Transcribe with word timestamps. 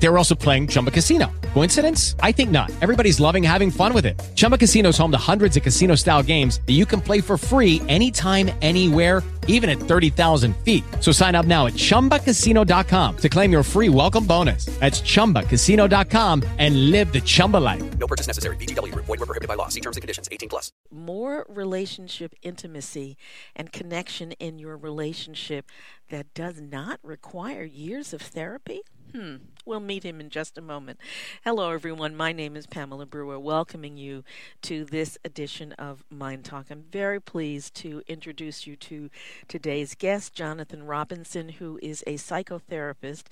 They 0.00 0.08
were 0.08 0.16
also 0.16 0.34
playing 0.34 0.68
Chumba 0.68 0.90
Casino. 0.90 1.30
Coincidence? 1.54 2.14
I 2.20 2.30
think 2.32 2.50
not. 2.50 2.70
Everybody's 2.80 3.18
loving 3.18 3.42
having 3.42 3.70
fun 3.70 3.92
with 3.92 4.06
it. 4.06 4.20
Chumba 4.36 4.56
Casino 4.56 4.90
is 4.90 4.98
home 4.98 5.10
to 5.10 5.18
hundreds 5.18 5.56
of 5.56 5.62
casino 5.64 5.94
style 5.96 6.22
games 6.22 6.60
that 6.66 6.74
you 6.74 6.86
can 6.86 7.00
play 7.00 7.20
for 7.20 7.36
free 7.36 7.82
anytime, 7.88 8.50
anywhere, 8.62 9.22
even 9.48 9.68
at 9.68 9.78
30,000 9.78 10.54
feet. 10.58 10.84
So 11.00 11.10
sign 11.10 11.34
up 11.34 11.46
now 11.46 11.66
at 11.66 11.72
chumbacasino.com 11.72 13.16
to 13.16 13.28
claim 13.28 13.50
your 13.50 13.62
free 13.64 13.88
welcome 13.88 14.24
bonus. 14.24 14.66
That's 14.78 15.00
chumbacasino.com 15.00 16.44
and 16.58 16.90
live 16.92 17.12
the 17.12 17.20
Chumba 17.20 17.56
life. 17.56 17.98
No 17.98 18.06
purchase 18.06 18.26
necessary. 18.28 18.56
VGW 18.56 18.92
Group. 18.92 19.06
Void 19.06 19.18
were 19.18 19.26
prohibited 19.26 19.48
by 19.48 19.54
law. 19.54 19.68
See 19.68 19.80
terms 19.80 19.96
and 19.96 20.02
conditions. 20.02 20.28
18 20.30 20.48
plus. 20.48 20.70
more 20.90 21.44
relationship 21.48 22.34
intimacy 22.42 23.16
and 23.56 23.72
connection 23.72 24.32
in 24.32 24.58
your 24.58 24.76
relationship 24.76 25.66
that 26.10 26.32
does 26.34 26.60
not 26.60 27.00
require 27.02 27.64
years 27.64 28.12
of 28.12 28.20
therapy? 28.20 28.80
Hmm. 29.14 29.36
We'll 29.68 29.80
meet 29.80 30.02
him 30.02 30.18
in 30.18 30.30
just 30.30 30.56
a 30.56 30.62
moment. 30.62 30.98
Hello, 31.44 31.72
everyone. 31.72 32.16
My 32.16 32.32
name 32.32 32.56
is 32.56 32.66
Pamela 32.66 33.04
Brewer, 33.04 33.38
welcoming 33.38 33.98
you 33.98 34.24
to 34.62 34.86
this 34.86 35.18
edition 35.26 35.72
of 35.72 36.04
MyNDTALK. 36.10 36.70
I'm 36.70 36.84
very 36.90 37.20
pleased 37.20 37.74
to 37.74 38.02
introduce 38.08 38.66
you 38.66 38.76
to 38.76 39.10
today's 39.46 39.94
guest, 39.94 40.32
Jonathan 40.32 40.86
Robinson, 40.86 41.50
who 41.50 41.78
is 41.82 42.02
a 42.06 42.14
psychotherapist 42.14 43.24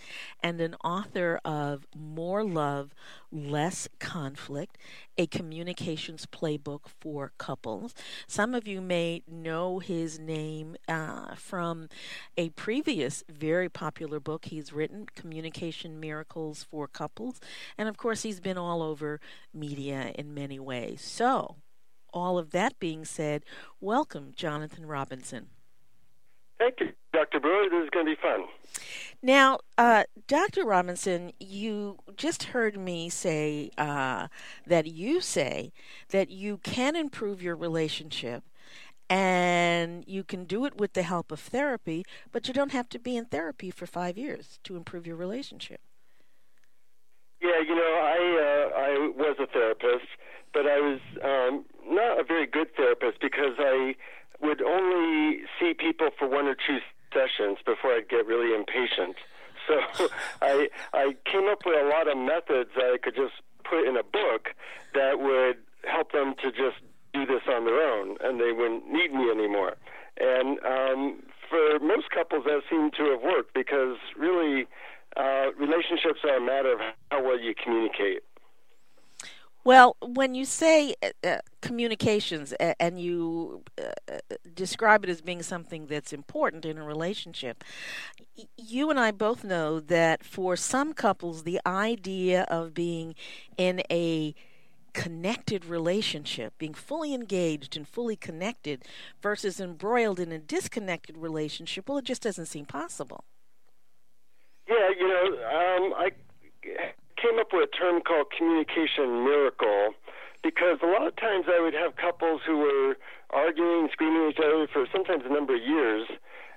and 0.42 0.60
an 0.60 0.74
author 0.84 1.40
of 1.42 1.86
More 1.96 2.44
Love, 2.44 2.94
Less 3.36 3.86
Conflict, 3.98 4.78
a 5.18 5.26
communications 5.26 6.24
playbook 6.24 6.88
for 7.00 7.32
couples. 7.36 7.94
Some 8.26 8.54
of 8.54 8.66
you 8.66 8.80
may 8.80 9.22
know 9.28 9.78
his 9.78 10.18
name 10.18 10.74
uh, 10.88 11.34
from 11.34 11.90
a 12.38 12.48
previous 12.50 13.22
very 13.28 13.68
popular 13.68 14.20
book 14.20 14.46
he's 14.46 14.72
written, 14.72 15.04
Communication 15.14 16.00
Miracles 16.00 16.62
for 16.62 16.88
Couples. 16.88 17.38
And 17.76 17.90
of 17.90 17.98
course, 17.98 18.22
he's 18.22 18.40
been 18.40 18.56
all 18.56 18.82
over 18.82 19.20
media 19.52 20.12
in 20.14 20.32
many 20.32 20.58
ways. 20.58 21.02
So, 21.02 21.56
all 22.14 22.38
of 22.38 22.52
that 22.52 22.78
being 22.78 23.04
said, 23.04 23.44
welcome, 23.82 24.32
Jonathan 24.34 24.86
Robinson. 24.86 25.48
Thank 26.58 26.80
you, 26.80 26.88
Dr. 27.12 27.40
Brewer. 27.40 27.68
This 27.70 27.84
is 27.84 27.90
going 27.90 28.06
to 28.06 28.14
be 28.14 28.20
fun. 28.20 28.44
Now, 29.22 29.58
uh, 29.78 30.04
Dr. 30.26 30.64
Robinson, 30.64 31.32
you 31.40 31.98
just 32.16 32.44
heard 32.44 32.78
me 32.78 33.08
say 33.08 33.70
uh, 33.76 34.28
that 34.66 34.86
you 34.86 35.20
say 35.20 35.72
that 36.10 36.30
you 36.30 36.58
can 36.58 36.96
improve 36.96 37.42
your 37.42 37.56
relationship 37.56 38.44
and 39.08 40.04
you 40.06 40.24
can 40.24 40.44
do 40.44 40.64
it 40.64 40.76
with 40.76 40.94
the 40.94 41.02
help 41.02 41.30
of 41.30 41.40
therapy, 41.40 42.04
but 42.32 42.48
you 42.48 42.54
don't 42.54 42.72
have 42.72 42.88
to 42.90 42.98
be 42.98 43.16
in 43.16 43.24
therapy 43.26 43.70
for 43.70 43.86
five 43.86 44.18
years 44.18 44.58
to 44.64 44.76
improve 44.76 45.06
your 45.06 45.16
relationship. 45.16 45.80
Yeah, 47.40 47.60
you 47.60 47.74
know, 47.74 48.00
I 48.02 48.18
uh, 48.42 48.80
I 48.80 49.12
was 49.14 49.36
a 49.38 49.46
therapist, 49.46 50.06
but 50.52 50.66
I 50.66 50.80
was 50.80 51.00
um, 51.22 51.64
not 51.86 52.18
a 52.18 52.24
very 52.24 52.46
good 52.46 52.74
therapist 52.74 53.20
because 53.20 53.54
I 53.58 53.94
would 54.40 54.62
only 54.62 55.40
see 55.58 55.74
people 55.74 56.10
for 56.18 56.28
one 56.28 56.46
or 56.46 56.54
two 56.54 56.78
sessions 57.12 57.58
before 57.64 57.92
I'd 57.92 58.08
get 58.08 58.26
really 58.26 58.54
impatient. 58.54 59.16
So 59.66 60.08
I 60.42 60.68
I 60.92 61.14
came 61.30 61.48
up 61.48 61.60
with 61.64 61.76
a 61.76 61.88
lot 61.88 62.08
of 62.08 62.16
methods 62.18 62.70
that 62.76 62.92
I 62.94 62.98
could 63.02 63.16
just 63.16 63.34
put 63.64 63.86
in 63.86 63.96
a 63.96 64.02
book 64.02 64.54
that 64.94 65.18
would 65.18 65.58
help 65.84 66.12
them 66.12 66.34
to 66.42 66.50
just 66.50 66.82
do 67.12 67.26
this 67.26 67.42
on 67.48 67.64
their 67.64 67.80
own, 67.80 68.16
and 68.22 68.40
they 68.40 68.52
wouldn't 68.52 68.90
need 68.90 69.12
me 69.12 69.30
anymore. 69.30 69.76
And 70.18 70.58
um, 70.64 71.22
for 71.48 71.78
most 71.80 72.10
couples, 72.10 72.44
that 72.44 72.62
seemed 72.70 72.94
to 72.94 73.04
have 73.10 73.22
worked 73.22 73.54
because 73.54 73.96
really, 74.16 74.66
uh, 75.16 75.52
relationships 75.58 76.20
are 76.24 76.36
a 76.36 76.40
matter 76.40 76.72
of 76.72 76.80
how 77.10 77.22
well 77.22 77.38
you 77.38 77.54
communicate. 77.54 78.22
Well, 79.66 79.96
when 80.00 80.36
you 80.36 80.44
say 80.44 80.94
uh, 81.02 81.08
uh, 81.26 81.38
communications 81.60 82.54
uh, 82.60 82.74
and 82.78 83.00
you 83.00 83.64
uh, 83.76 84.20
describe 84.54 85.02
it 85.02 85.10
as 85.10 85.20
being 85.20 85.42
something 85.42 85.88
that's 85.88 86.12
important 86.12 86.64
in 86.64 86.78
a 86.78 86.84
relationship, 86.84 87.64
you 88.56 88.90
and 88.90 89.00
I 89.00 89.10
both 89.10 89.42
know 89.42 89.80
that 89.80 90.22
for 90.22 90.54
some 90.54 90.92
couples, 90.92 91.42
the 91.42 91.60
idea 91.66 92.42
of 92.42 92.74
being 92.74 93.16
in 93.56 93.82
a 93.90 94.36
connected 94.92 95.64
relationship, 95.64 96.56
being 96.58 96.72
fully 96.72 97.12
engaged 97.12 97.76
and 97.76 97.88
fully 97.88 98.14
connected, 98.14 98.84
versus 99.20 99.58
embroiled 99.58 100.20
in 100.20 100.30
a 100.30 100.38
disconnected 100.38 101.18
relationship, 101.18 101.88
well, 101.88 101.98
it 101.98 102.04
just 102.04 102.22
doesn't 102.22 102.46
seem 102.46 102.66
possible. 102.66 103.24
Yeah, 104.68 104.90
you 104.96 105.08
know, 105.08 105.24
um, 105.24 105.92
I 105.96 106.10
came 107.26 107.38
up 107.38 107.48
with 107.52 107.68
a 107.68 107.72
term 107.76 108.00
called 108.02 108.26
communication 108.30 109.24
miracle 109.24 109.94
because 110.42 110.78
a 110.82 110.86
lot 110.86 111.06
of 111.06 111.16
times 111.16 111.46
I 111.50 111.60
would 111.60 111.74
have 111.74 111.96
couples 111.96 112.40
who 112.46 112.58
were 112.58 112.96
arguing, 113.30 113.88
screaming 113.90 114.30
at 114.30 114.38
each 114.38 114.42
other 114.44 114.68
for 114.72 114.86
sometimes 114.92 115.24
a 115.26 115.32
number 115.32 115.56
of 115.56 115.62
years, 115.62 116.06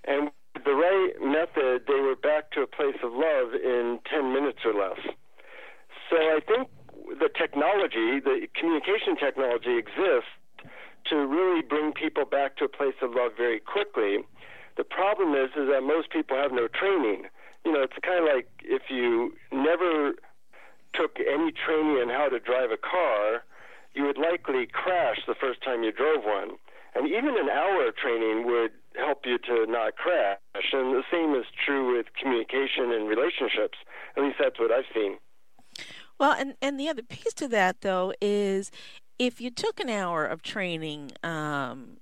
and 0.06 0.30
with 0.54 0.64
the 0.66 0.78
right 0.78 1.14
method, 1.22 1.88
they 1.88 2.00
were 2.00 2.16
back 2.16 2.52
to 2.52 2.62
a 2.62 2.68
place 2.68 2.98
of 3.02 3.14
love 3.14 3.58
in 3.58 4.00
10 4.06 4.34
minutes 4.34 4.60
or 4.66 4.74
less. 4.74 5.00
So 6.10 6.18
I 6.18 6.40
think 6.46 6.70
the 7.18 7.30
technology, 7.34 8.22
the 8.22 8.46
communication 8.54 9.18
technology 9.18 9.78
exists 9.78 10.38
to 11.10 11.26
really 11.26 11.62
bring 11.62 11.94
people 11.94 12.26
back 12.26 12.58
to 12.58 12.66
a 12.66 12.70
place 12.70 12.98
of 13.02 13.16
love 13.16 13.32
very 13.38 13.60
quickly. 13.60 14.22
The 14.78 14.84
problem 14.84 15.34
is, 15.34 15.50
is 15.58 15.66
that 15.74 15.82
most 15.82 16.12
people 16.12 16.38
have 16.38 16.52
no 16.52 16.68
training. 16.68 17.26
You 17.66 17.74
know, 17.74 17.82
it's 17.82 17.98
kind 18.06 18.22
of 18.22 18.30
like 18.30 18.48
if 18.62 18.84
you 18.90 19.34
never 19.52 20.14
took 20.94 21.20
any 21.20 21.52
training 21.52 21.98
on 22.02 22.10
how 22.10 22.30
to 22.30 22.40
drive 22.40 22.72
a 22.72 22.78
car, 22.78 23.44
you 23.94 24.06
would 24.06 24.18
likely 24.18 24.68
crash 24.68 25.18
the 25.28 25.36
first 25.36 25.64
time 25.64 25.84
you 25.84 25.92
drove 25.92 26.24
one. 26.24 26.58
And 26.96 27.08
even 27.08 27.38
an 27.38 27.50
hour 27.50 27.88
of 27.88 27.96
training 27.96 28.46
would 28.48 28.72
help 28.96 29.26
you 29.26 29.38
to 29.38 29.66
not 29.68 29.96
crash. 29.96 30.40
And 30.74 30.94
the 30.96 31.04
same 31.12 31.36
is 31.36 31.46
true 31.66 31.96
with 31.96 32.08
communication 32.20 32.92
and 32.92 33.08
relationships. 33.08 33.78
At 34.18 34.24
least 34.24 34.38
that's 34.40 34.60
what 34.60 34.72
I've 34.72 34.86
seen. 34.94 35.18
Well, 36.20 36.36
and, 36.38 36.56
and 36.62 36.80
the 36.80 36.90
other 36.90 37.04
piece 37.04 37.34
to 37.36 37.48
that, 37.50 37.82
though, 37.82 38.14
is 38.20 38.72
if 39.18 39.40
you 39.40 39.52
took 39.52 39.80
an 39.80 39.90
hour 39.90 40.26
of 40.26 40.42
training 40.42 41.12
um, 41.24 41.98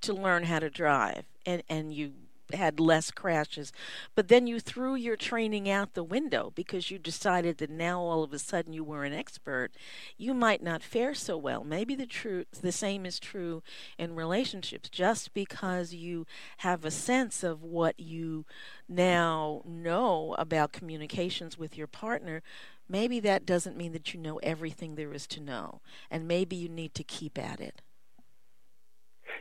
to 0.00 0.14
learn 0.14 0.44
how 0.44 0.58
to 0.60 0.70
drive 0.70 1.24
and, 1.44 1.62
and 1.68 1.92
you 1.92 2.12
had 2.54 2.80
less 2.80 3.10
crashes, 3.10 3.72
but 4.14 4.28
then 4.28 4.46
you 4.46 4.60
threw 4.60 4.94
your 4.94 5.16
training 5.16 5.68
out 5.68 5.94
the 5.94 6.04
window 6.04 6.52
because 6.54 6.90
you 6.90 6.98
decided 6.98 7.58
that 7.58 7.70
now 7.70 8.00
all 8.00 8.22
of 8.22 8.32
a 8.32 8.38
sudden 8.38 8.72
you 8.72 8.84
were 8.84 9.04
an 9.04 9.12
expert, 9.12 9.72
you 10.16 10.34
might 10.34 10.62
not 10.62 10.82
fare 10.82 11.14
so 11.14 11.36
well. 11.36 11.64
Maybe 11.64 11.94
the 11.94 12.06
truth 12.06 12.46
the 12.62 12.72
same 12.72 13.06
is 13.06 13.18
true 13.18 13.62
in 13.98 14.14
relationships. 14.14 14.88
Just 14.88 15.34
because 15.34 15.94
you 15.94 16.26
have 16.58 16.84
a 16.84 16.90
sense 16.90 17.42
of 17.42 17.62
what 17.62 17.98
you 17.98 18.44
now 18.88 19.62
know 19.64 20.34
about 20.38 20.72
communications 20.72 21.58
with 21.58 21.76
your 21.76 21.86
partner, 21.86 22.42
maybe 22.88 23.20
that 23.20 23.46
doesn't 23.46 23.76
mean 23.76 23.92
that 23.92 24.12
you 24.12 24.20
know 24.20 24.38
everything 24.38 24.94
there 24.94 25.12
is 25.12 25.26
to 25.28 25.40
know, 25.40 25.80
and 26.10 26.28
maybe 26.28 26.56
you 26.56 26.68
need 26.68 26.94
to 26.94 27.04
keep 27.04 27.38
at 27.38 27.60
it. 27.60 27.82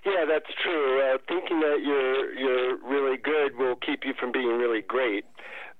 Yeah, 0.05 0.25
that's 0.27 0.49
true. 0.63 1.01
Uh, 1.01 1.17
thinking 1.27 1.59
that 1.59 1.79
you're 1.83 2.33
you're 2.33 2.77
really 2.77 3.17
good 3.17 3.57
will 3.57 3.75
keep 3.75 4.05
you 4.05 4.13
from 4.19 4.31
being 4.31 4.57
really 4.57 4.81
great, 4.81 5.25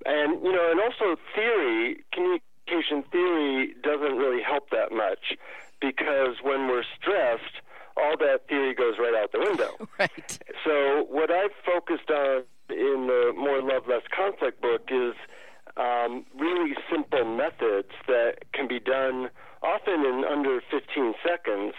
and 0.06 0.42
you 0.42 0.52
know, 0.52 0.70
and 0.70 0.80
also 0.80 1.20
theory, 1.34 2.04
communication 2.12 3.02
theory 3.10 3.74
doesn't 3.82 4.16
really 4.16 4.42
help 4.42 4.70
that 4.70 4.92
much 4.92 5.36
because 5.80 6.36
when 6.42 6.68
we're 6.68 6.84
stressed, 7.00 7.60
all 7.96 8.16
that 8.18 8.48
theory 8.48 8.74
goes 8.74 8.94
right 8.98 9.14
out 9.20 9.32
the 9.32 9.40
window. 9.40 9.76
Right. 9.98 10.38
So 10.64 11.06
what 11.10 11.30
I've 11.30 11.54
focused 11.64 12.10
on 12.10 12.44
in 12.70 13.06
the 13.06 13.32
More 13.36 13.60
Love 13.60 13.86
Less 13.88 14.02
Conflict 14.14 14.60
book 14.62 14.88
is 14.90 15.14
um, 15.76 16.24
really 16.38 16.74
simple 16.90 17.24
methods 17.24 17.90
that 18.06 18.36
can 18.52 18.66
be 18.68 18.80
done 18.80 19.28
often 19.62 20.04
in 20.04 20.24
under 20.28 20.60
15 20.70 21.14
seconds 21.26 21.74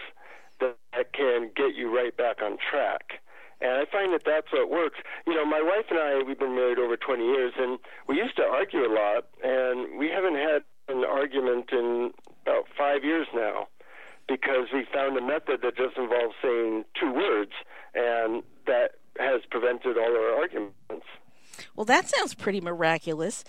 that 0.60 1.12
can 1.12 1.50
get 1.56 1.74
you 1.74 1.94
right 1.94 2.16
back 2.16 2.42
on 2.42 2.56
track. 2.58 3.20
And 3.60 3.70
I 3.72 3.84
find 3.90 4.12
that 4.12 4.22
that's 4.26 4.52
what 4.52 4.70
works. 4.70 4.98
You 5.26 5.34
know, 5.34 5.44
my 5.44 5.62
wife 5.62 5.86
and 5.90 5.98
I, 5.98 6.22
we've 6.26 6.38
been 6.38 6.54
married 6.54 6.78
over 6.78 6.96
20 6.96 7.24
years, 7.24 7.52
and 7.56 7.78
we 8.08 8.16
used 8.16 8.36
to 8.36 8.42
argue 8.42 8.80
a 8.80 8.92
lot, 8.92 9.26
and 9.42 9.98
we 9.98 10.10
haven't 10.10 10.34
had 10.34 10.62
an 10.88 11.04
argument 11.04 11.70
in 11.72 12.12
about 12.42 12.64
five 12.76 13.04
years 13.04 13.26
now 13.34 13.68
because 14.28 14.68
we 14.72 14.84
found 14.92 15.16
a 15.16 15.22
method 15.22 15.60
that 15.62 15.76
just 15.76 15.96
involves 15.96 16.34
saying 16.42 16.84
two 16.98 17.12
words, 17.12 17.52
and 17.94 18.42
that 18.66 18.92
has 19.18 19.42
prevented 19.50 19.96
all 19.96 20.16
our 20.16 20.40
arguments. 20.40 21.06
Well, 21.76 21.84
that 21.84 22.08
sounds 22.08 22.34
pretty 22.34 22.60
miraculous. 22.60 23.44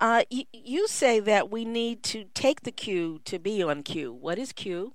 Uh, 0.00 0.22
y- 0.30 0.46
you 0.52 0.88
say 0.88 1.20
that 1.20 1.50
we 1.50 1.64
need 1.64 2.02
to 2.04 2.24
take 2.34 2.62
the 2.62 2.72
cue 2.72 3.20
to 3.24 3.38
be 3.38 3.62
on 3.62 3.82
cue. 3.82 4.12
What 4.12 4.38
is 4.38 4.52
cue? 4.52 4.94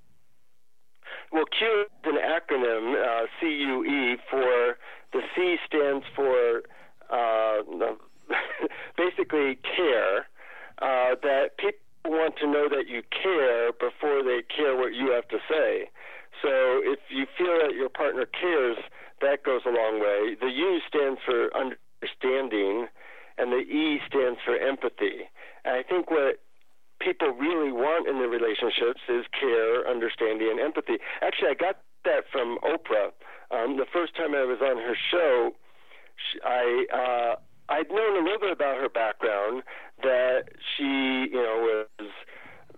Well, 1.36 1.44
cue 1.52 1.84
is 1.84 2.06
an 2.06 2.16
acronym, 2.16 2.96
uh, 2.96 3.28
CUE, 3.42 4.16
for 4.32 4.78
the 5.12 5.20
C 5.36 5.58
stands 5.68 6.06
for 6.16 6.64
uh, 7.12 7.60
basically 8.98 9.60
care. 9.76 10.28
Uh, 10.80 11.16
that 11.24 11.58
people 11.58 11.80
want 12.06 12.38
to 12.38 12.48
know 12.48 12.70
that 12.70 12.88
you 12.88 13.04
care 13.12 13.74
before 13.74 14.24
they 14.24 14.44
care 14.48 14.78
what 14.78 14.94
you 14.94 15.12
have 15.12 15.28
to 15.28 15.40
say. 15.50 15.90
So 16.42 16.80
if 16.84 17.00
you 17.10 17.26
feel 17.38 17.60
that 17.68 17.76
your 17.76 17.90
partner 17.90 18.26
cares, 18.26 18.78
that 19.20 19.44
goes 19.44 19.62
a 19.66 19.72
long 19.72 20.00
way. 20.00 20.38
The 20.40 20.48
U 20.48 20.80
stands 20.88 21.20
for 21.26 21.50
understanding, 21.52 22.88
and 23.38 23.52
the 23.52 23.68
E 23.68 24.00
stands 24.08 24.40
for 24.46 24.56
empathy. 24.56 25.28
And 25.66 25.76
I 25.76 25.84
think 25.84 26.10
what 26.10 26.40
people 27.00 27.30
really 27.34 27.72
want 27.72 28.08
in 28.08 28.20
their 28.20 28.30
relationships 28.30 29.02
is 29.10 29.26
care, 29.38 29.88
understanding, 29.88 30.50
and 30.52 30.60
empathy. 30.60 30.98
Actually, 31.22 31.50
I 31.50 31.54
got 31.54 31.78
that 32.06 32.26
from 32.32 32.58
Oprah. 32.64 33.12
Um, 33.52 33.78
the 33.78 33.86
first 33.92 34.16
time 34.16 34.34
I 34.34 34.44
was 34.44 34.60
on 34.62 34.78
her 34.78 34.96
show, 35.12 35.52
I 36.44 36.86
uh, 36.94 37.36
I'd 37.70 37.90
known 37.90 38.22
a 38.22 38.24
little 38.24 38.40
bit 38.40 38.52
about 38.52 38.78
her 38.78 38.90
background. 38.90 39.64
That 40.04 40.50
she, 40.76 41.32
you 41.32 41.42
know, 41.42 41.88
was 41.98 42.12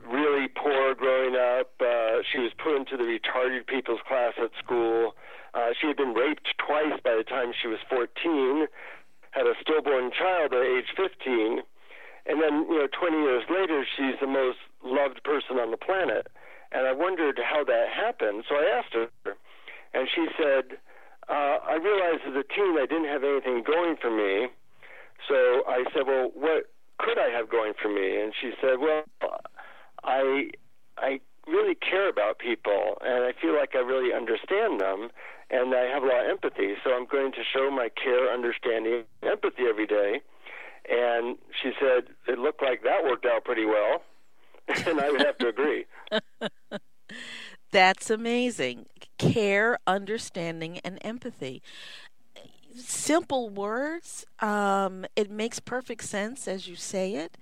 really 0.05 0.47
poor 0.47 0.95
growing 0.95 1.35
up. 1.35 1.71
Uh, 1.79 2.23
she 2.31 2.39
was 2.39 2.51
put 2.61 2.75
into 2.75 2.97
the 2.97 3.03
retarded 3.03 3.67
people's 3.67 3.99
class 4.07 4.33
at 4.41 4.51
school. 4.63 5.15
Uh, 5.53 5.73
she 5.79 5.87
had 5.87 5.97
been 5.97 6.13
raped 6.13 6.47
twice 6.57 6.99
by 7.03 7.15
the 7.15 7.23
time 7.23 7.51
she 7.59 7.67
was 7.67 7.79
14, 7.89 8.67
had 9.31 9.47
a 9.47 9.53
stillborn 9.61 10.11
child 10.11 10.53
at 10.53 10.61
age 10.61 10.93
15, 10.95 11.61
and 12.37 12.43
then, 12.45 12.69
you 12.69 12.77
know, 12.77 12.87
20 12.93 13.17
years 13.17 13.43
later, 13.49 13.83
she's 13.97 14.13
the 14.21 14.27
most 14.27 14.61
loved 14.85 15.23
person 15.23 15.57
on 15.57 15.71
the 15.71 15.77
planet. 15.77 16.27
And 16.71 16.85
I 16.85 16.93
wondered 16.93 17.39
how 17.41 17.63
that 17.63 17.89
happened. 17.89 18.43
So 18.47 18.53
I 18.55 18.77
asked 18.77 18.93
her, 18.93 19.09
and 19.93 20.07
she 20.13 20.27
said, 20.37 20.77
uh, 21.29 21.57
I 21.65 21.81
realized 21.81 22.21
as 22.29 22.35
a 22.37 22.45
teen 22.45 22.77
I 22.77 22.85
didn't 22.85 23.09
have 23.09 23.23
anything 23.23 23.63
going 23.65 23.95
for 23.99 24.11
me. 24.13 24.53
So 25.27 25.65
I 25.67 25.83
said, 25.93 26.05
Well, 26.05 26.29
what 26.35 26.69
could 26.99 27.17
I 27.17 27.29
have 27.33 27.49
going 27.49 27.73
for 27.81 27.89
me? 27.89 28.21
And 28.21 28.31
she 28.39 28.51
said, 28.61 28.77
Well, 28.77 29.03
I 30.03 30.51
I 30.97 31.19
really 31.47 31.75
care 31.75 32.07
about 32.07 32.37
people 32.37 33.01
and 33.01 33.23
I 33.25 33.33
feel 33.41 33.55
like 33.55 33.71
I 33.73 33.79
really 33.79 34.13
understand 34.13 34.79
them 34.79 35.09
and 35.49 35.73
I 35.73 35.89
have 35.89 36.03
a 36.03 36.05
lot 36.05 36.25
of 36.25 36.29
empathy. 36.29 36.75
So 36.83 36.93
I'm 36.93 37.07
going 37.07 37.31
to 37.31 37.43
show 37.43 37.71
my 37.71 37.89
care, 37.89 38.31
understanding, 38.31 39.03
empathy 39.23 39.63
every 39.67 39.87
day. 39.87 40.21
And 40.89 41.37
she 41.61 41.71
said 41.79 42.05
it 42.27 42.39
looked 42.39 42.61
like 42.61 42.83
that 42.83 43.03
worked 43.03 43.25
out 43.25 43.43
pretty 43.43 43.65
well. 43.65 44.03
and 44.85 44.99
I 44.99 45.11
would 45.11 45.21
have 45.21 45.37
to 45.39 45.47
agree. 45.47 45.85
That's 47.71 48.09
amazing. 48.09 48.85
Care, 49.17 49.77
understanding, 49.85 50.79
and 50.79 50.99
empathy. 51.01 51.61
Simple 52.75 53.49
words. 53.49 54.25
Um, 54.39 55.05
it 55.15 55.29
makes 55.29 55.59
perfect 55.59 56.03
sense 56.03 56.47
as 56.47 56.67
you 56.67 56.75
say 56.75 57.15
it 57.15 57.37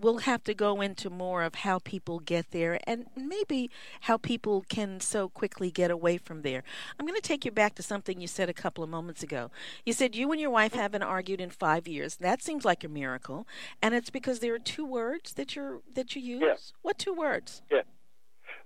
we'll 0.00 0.18
have 0.18 0.42
to 0.44 0.54
go 0.54 0.80
into 0.80 1.10
more 1.10 1.42
of 1.42 1.56
how 1.56 1.78
people 1.78 2.18
get 2.18 2.50
there 2.50 2.78
and 2.86 3.06
maybe 3.16 3.70
how 4.02 4.16
people 4.16 4.64
can 4.68 5.00
so 5.00 5.28
quickly 5.28 5.70
get 5.70 5.90
away 5.90 6.18
from 6.18 6.42
there. 6.42 6.62
I'm 6.98 7.06
going 7.06 7.20
to 7.20 7.22
take 7.22 7.44
you 7.44 7.50
back 7.50 7.74
to 7.76 7.82
something 7.82 8.20
you 8.20 8.26
said 8.26 8.48
a 8.48 8.54
couple 8.54 8.82
of 8.84 8.90
moments 8.90 9.22
ago. 9.22 9.50
You 9.84 9.92
said 9.92 10.14
you 10.14 10.30
and 10.32 10.40
your 10.40 10.50
wife 10.50 10.72
haven't 10.72 11.02
argued 11.02 11.40
in 11.40 11.50
5 11.50 11.88
years. 11.88 12.16
That 12.16 12.42
seems 12.42 12.64
like 12.64 12.84
a 12.84 12.88
miracle, 12.88 13.46
and 13.82 13.94
it's 13.94 14.10
because 14.10 14.40
there 14.40 14.54
are 14.54 14.58
two 14.58 14.86
words 14.86 15.34
that 15.34 15.56
you 15.56 15.82
that 15.94 16.14
you 16.14 16.22
use. 16.22 16.42
Yeah. 16.42 16.54
What 16.82 16.98
two 16.98 17.14
words? 17.14 17.62
Yeah. 17.70 17.82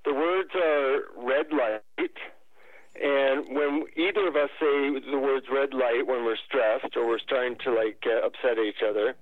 The 0.05 0.15
words 0.15 0.51
are 0.55 1.03
red 1.17 1.53
light 1.53 2.17
and 3.01 3.57
when 3.57 3.85
either 3.97 4.29
of 4.29 4.37
us 4.37 4.51
say 4.61 5.01
the 5.11 5.19
words 5.19 5.47
red 5.51 5.73
light 5.73 6.07
when 6.07 6.25
we're 6.25 6.37
stressed 6.37 6.97
or 6.97 7.07
we're 7.07 7.19
starting 7.19 7.57
to 7.65 7.73
like 7.73 8.05
uh, 8.05 8.27
upset 8.27 8.59
each 8.59 8.83
other, 8.87 9.15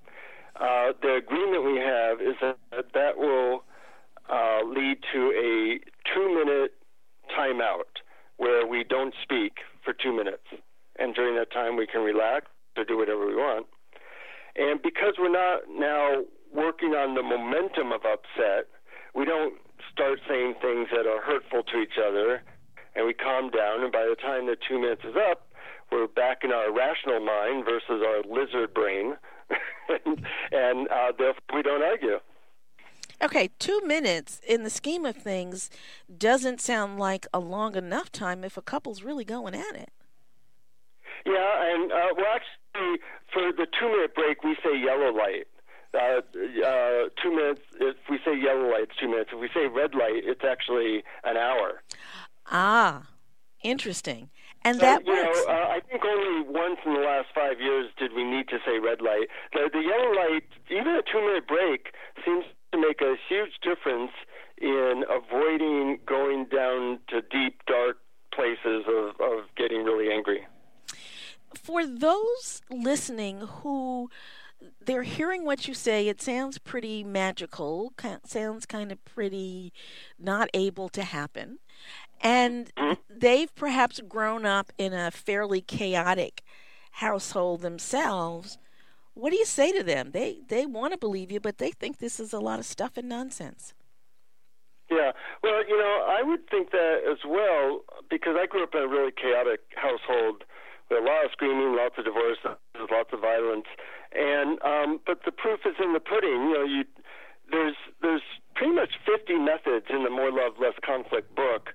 uh, 0.59 0.93
the 1.01 1.15
agreement 1.15 1.63
we 1.63 1.79
have 1.79 2.21
is 2.21 2.35
that 2.41 2.93
that 2.93 3.17
will 3.17 3.63
uh, 4.29 4.59
lead 4.67 4.97
to 5.13 5.31
a 5.31 5.79
two 6.13 6.27
minute 6.35 6.73
timeout 7.37 8.03
where 8.37 8.65
we 8.65 8.83
don't 8.83 9.13
speak 9.23 9.59
for 9.83 9.93
two 9.93 10.15
minutes. 10.15 10.43
And 10.97 11.15
during 11.15 11.35
that 11.35 11.51
time, 11.51 11.77
we 11.77 11.87
can 11.87 12.01
relax 12.01 12.47
or 12.77 12.83
do 12.83 12.97
whatever 12.97 13.25
we 13.25 13.35
want. 13.35 13.67
And 14.55 14.81
because 14.81 15.15
we're 15.17 15.31
not 15.31 15.61
now 15.69 16.23
working 16.53 16.89
on 16.89 17.15
the 17.15 17.23
momentum 17.23 17.91
of 17.91 18.01
upset, 18.03 18.67
we 19.15 19.25
don't 19.25 19.55
start 19.91 20.19
saying 20.27 20.55
things 20.61 20.87
that 20.91 21.07
are 21.07 21.21
hurtful 21.21 21.63
to 21.63 21.79
each 21.79 21.95
other, 21.95 22.41
and 22.95 23.05
we 23.05 23.13
calm 23.13 23.49
down. 23.49 23.83
And 23.83 23.91
by 23.91 24.03
the 24.03 24.15
time 24.15 24.47
the 24.47 24.57
two 24.67 24.79
minutes 24.79 25.03
is 25.05 25.15
up, 25.15 25.47
we're 25.91 26.07
back 26.07 26.43
in 26.43 26.51
our 26.51 26.71
rational 26.71 27.19
mind 27.19 27.65
versus 27.65 28.03
our 28.03 28.21
lizard 28.27 28.73
brain, 28.73 29.15
and, 29.89 30.25
and 30.51 30.87
uh, 30.89 31.11
therefore 31.17 31.41
we 31.55 31.61
don't 31.61 31.83
argue. 31.83 32.19
Okay, 33.21 33.49
two 33.59 33.81
minutes 33.85 34.39
in 34.47 34.63
the 34.63 34.69
scheme 34.69 35.05
of 35.05 35.15
things 35.17 35.69
doesn't 36.17 36.61
sound 36.61 36.97
like 36.97 37.27
a 37.33 37.39
long 37.39 37.75
enough 37.75 38.11
time 38.11 38.45
if 38.45 38.55
a 38.55 38.61
couple's 38.61 39.03
really 39.03 39.25
going 39.25 39.53
at 39.53 39.75
it. 39.75 39.91
Yeah, 41.25 41.73
and 41.73 41.91
uh, 41.91 42.13
well, 42.15 42.25
actually, 42.33 42.99
for 43.33 43.51
the 43.51 43.67
two 43.77 43.87
minute 43.87 44.15
break, 44.15 44.43
we 44.43 44.55
say 44.63 44.79
yellow 44.79 45.11
light. 45.11 45.47
Uh, 45.93 46.21
uh, 46.65 47.09
two 47.21 47.35
minutes. 47.35 47.61
If 47.79 47.97
we 48.09 48.19
say 48.23 48.39
yellow 48.39 48.71
light, 48.71 48.83
it's 48.83 48.95
two 48.99 49.09
minutes. 49.09 49.31
If 49.33 49.39
we 49.39 49.49
say 49.53 49.67
red 49.67 49.95
light, 49.95 50.23
it's 50.23 50.43
actually 50.49 51.03
an 51.25 51.35
hour. 51.35 51.81
Ah, 52.49 53.07
interesting. 53.63 54.29
And 54.63 54.79
that 54.79 55.05
you 55.05 55.13
works. 55.13 55.45
know, 55.47 55.53
uh, 55.53 55.67
I 55.69 55.79
think 55.89 56.03
only 56.05 56.47
once 56.49 56.79
in 56.85 56.93
the 56.93 56.99
last 56.99 57.27
five 57.33 57.59
years 57.59 57.89
did 57.97 58.13
we 58.13 58.23
need 58.23 58.47
to 58.49 58.57
say 58.65 58.79
red 58.79 59.01
light. 59.01 59.27
The, 59.53 59.69
the 59.71 59.79
yellow 59.79 60.13
light, 60.13 60.43
even 60.69 60.95
a 60.95 61.01
two 61.01 61.21
minute 61.21 61.47
break, 61.47 61.93
seems 62.25 62.45
to 62.73 62.79
make 62.79 63.01
a 63.01 63.15
huge 63.27 63.53
difference 63.63 64.11
in 64.61 65.03
avoiding 65.09 65.99
going 66.05 66.45
down 66.45 66.99
to 67.07 67.21
deep, 67.21 67.61
dark 67.65 67.97
places 68.33 68.85
of, 68.87 69.19
of 69.21 69.45
getting 69.55 69.83
really 69.83 70.11
angry. 70.11 70.45
For 71.55 71.85
those 71.85 72.61
listening 72.69 73.41
who 73.41 74.09
they're 74.85 75.03
hearing 75.03 75.45
what 75.45 75.67
you 75.67 75.73
say, 75.73 76.07
it 76.07 76.21
sounds 76.21 76.57
pretty 76.57 77.03
magical, 77.03 77.93
sounds 78.25 78.65
kind 78.65 78.91
of 78.91 79.03
pretty 79.05 79.71
not 80.19 80.49
able 80.53 80.89
to 80.89 81.03
happen 81.03 81.59
and 82.21 82.71
they've 83.09 83.53
perhaps 83.55 84.01
grown 84.07 84.45
up 84.45 84.71
in 84.77 84.93
a 84.93 85.11
fairly 85.11 85.61
chaotic 85.61 86.43
household 86.91 87.61
themselves. 87.61 88.57
What 89.13 89.31
do 89.31 89.37
you 89.37 89.45
say 89.45 89.71
to 89.71 89.83
them? 89.83 90.11
They 90.11 90.41
they 90.47 90.65
want 90.65 90.93
to 90.93 90.97
believe 90.97 91.31
you 91.31 91.39
but 91.39 91.57
they 91.57 91.71
think 91.71 91.97
this 91.97 92.19
is 92.19 92.33
a 92.33 92.39
lot 92.39 92.59
of 92.59 92.65
stuff 92.65 92.97
and 92.97 93.09
nonsense. 93.09 93.73
Yeah. 94.89 95.11
Well 95.43 95.65
you 95.67 95.77
know 95.77 96.05
i 96.07 96.21
would 96.23 96.49
think 96.49 96.71
that 96.71 97.01
as 97.09 97.19
well 97.27 97.81
because 98.09 98.35
i 98.39 98.45
grew 98.47 98.63
up 98.63 98.73
in 98.73 98.81
a 98.81 98.87
really 98.87 99.11
chaotic 99.11 99.61
household 99.75 100.43
with 100.89 100.99
a 100.99 101.05
lot 101.05 101.25
of 101.25 101.31
screaming 101.31 101.75
lots 101.75 101.95
of 101.97 102.05
divorce 102.05 102.37
lots 102.91 103.11
of 103.13 103.21
violence. 103.21 103.67
And 104.11 104.61
um 104.63 104.99
but 105.05 105.19
the 105.25 105.31
proof 105.31 105.61
is 105.65 105.75
in 105.83 105.93
the 105.93 105.99
pudding. 105.99 106.49
You 106.49 106.53
know 106.53 106.63
you 106.63 106.83
there's 107.51 107.75
there's 108.01 108.21
pretty 108.55 108.73
much 108.73 108.95
50 109.05 109.35
methods 109.39 109.85
in 109.89 110.03
the 110.03 110.09
more 110.09 110.31
love 110.31 110.53
less 110.59 110.75
conflict 110.85 111.35
book 111.35 111.69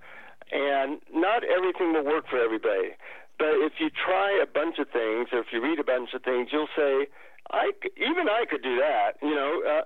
and 0.54 1.02
not 1.12 1.42
everything 1.42 1.92
will 1.92 2.06
work 2.06 2.30
for 2.30 2.38
everybody. 2.38 2.94
But 3.38 3.58
if 3.66 3.74
you 3.82 3.90
try 3.90 4.38
a 4.40 4.46
bunch 4.46 4.78
of 4.78 4.88
things, 4.94 5.28
or 5.34 5.42
if 5.42 5.50
you 5.50 5.60
read 5.60 5.80
a 5.80 5.84
bunch 5.84 6.14
of 6.14 6.22
things, 6.22 6.50
you'll 6.52 6.70
say, 6.76 7.08
"I 7.50 7.72
even 7.96 8.28
I 8.30 8.46
could 8.48 8.62
do 8.62 8.76
that." 8.78 9.18
You 9.20 9.34
know. 9.34 9.62
Uh, 9.62 9.82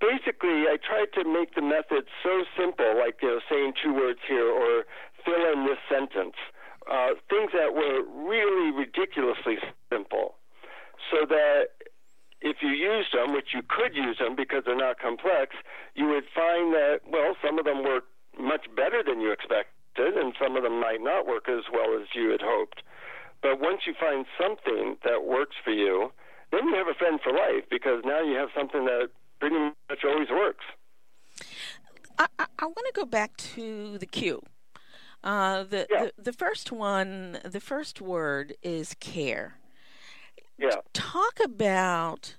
basically, 0.00 0.66
I 0.68 0.76
tried 0.76 1.12
to 1.14 1.24
make 1.24 1.54
the 1.54 1.62
method 1.62 2.04
so 2.22 2.44
simple, 2.58 2.98
like 2.98 3.22
you 3.22 3.28
know, 3.28 3.40
saying 3.48 3.74
two 3.82 3.94
words 3.94 4.18
here 4.28 4.50
or 4.50 4.84
fill 5.24 5.52
in 5.52 5.64
this 5.64 5.78
sentence. 5.88 6.36
Uh, 6.90 7.14
things 7.30 7.50
that 7.52 7.74
were 7.74 8.02
really 8.02 8.70
ridiculously 8.70 9.58
simple, 9.90 10.36
so 11.10 11.26
that 11.26 11.74
if 12.40 12.58
you 12.62 12.70
used 12.70 13.12
them, 13.12 13.34
which 13.34 13.54
you 13.54 13.62
could 13.66 13.94
use 13.94 14.18
them 14.18 14.36
because 14.36 14.62
they're 14.66 14.76
not 14.76 14.98
complex, 14.98 15.56
you 15.94 16.06
would 16.06 16.24
find 16.34 16.72
that 16.74 17.00
well, 17.06 17.34
some 17.42 17.58
of 17.58 17.64
them 17.64 17.82
work 17.82 18.04
much 18.38 18.66
better 18.74 19.02
than 19.06 19.20
you 19.20 19.32
expected, 19.32 20.16
and 20.16 20.34
some 20.40 20.56
of 20.56 20.62
them 20.62 20.80
might 20.80 21.00
not 21.00 21.26
work 21.26 21.48
as 21.48 21.64
well 21.72 21.98
as 22.00 22.08
you 22.14 22.30
had 22.30 22.40
hoped. 22.42 22.82
But 23.42 23.60
once 23.60 23.82
you 23.86 23.94
find 23.98 24.26
something 24.40 24.96
that 25.04 25.24
works 25.24 25.56
for 25.62 25.70
you, 25.70 26.12
then 26.52 26.68
you 26.68 26.74
have 26.74 26.88
a 26.88 26.94
friend 26.94 27.20
for 27.22 27.32
life 27.32 27.64
because 27.70 28.02
now 28.04 28.22
you 28.22 28.36
have 28.36 28.48
something 28.56 28.84
that 28.84 29.08
pretty 29.40 29.56
much 29.56 30.04
always 30.04 30.28
works. 30.30 30.64
I, 32.18 32.26
I, 32.38 32.46
I 32.58 32.64
want 32.64 32.86
to 32.86 32.92
go 32.94 33.04
back 33.04 33.36
to 33.36 33.98
the 33.98 34.06
cue. 34.06 34.42
Uh, 35.22 35.64
the, 35.64 35.86
yeah. 35.90 36.04
the 36.04 36.22
the 36.22 36.32
first 36.32 36.70
one, 36.70 37.38
the 37.44 37.60
first 37.60 38.00
word 38.00 38.54
is 38.62 38.94
care. 39.00 39.58
Yeah. 40.58 40.76
Talk 40.92 41.40
about 41.44 42.36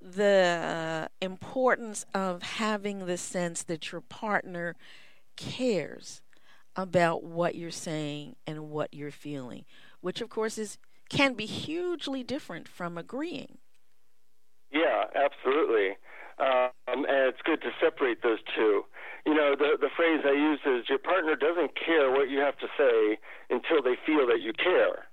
the 0.00 1.08
importance 1.20 2.04
of 2.14 2.42
having 2.42 3.06
the 3.06 3.16
sense 3.16 3.62
that 3.64 3.92
your 3.92 4.00
partner 4.00 4.74
cares 5.36 6.20
about 6.76 7.22
what 7.22 7.54
you're 7.54 7.70
saying 7.70 8.36
and 8.46 8.70
what 8.70 8.92
you're 8.92 9.10
feeling, 9.10 9.64
which 10.00 10.20
of 10.20 10.28
course 10.28 10.58
is 10.58 10.78
can 11.08 11.34
be 11.34 11.46
hugely 11.46 12.22
different 12.22 12.66
from 12.66 12.98
agreeing. 12.98 13.58
Yeah, 14.72 15.04
absolutely. 15.14 15.96
Um, 16.38 16.70
and 16.88 17.06
it's 17.28 17.42
good 17.44 17.62
to 17.62 17.70
separate 17.80 18.22
those 18.22 18.40
two. 18.56 18.84
You 19.24 19.34
know, 19.34 19.54
the 19.56 19.78
the 19.80 19.90
phrase 19.96 20.20
I 20.24 20.32
use 20.32 20.60
is 20.66 20.88
your 20.88 20.98
partner 20.98 21.36
doesn't 21.36 21.72
care 21.78 22.10
what 22.10 22.28
you 22.28 22.40
have 22.40 22.58
to 22.58 22.66
say 22.76 23.18
until 23.50 23.82
they 23.82 23.96
feel 24.04 24.26
that 24.26 24.40
you 24.42 24.52
care. 24.52 25.06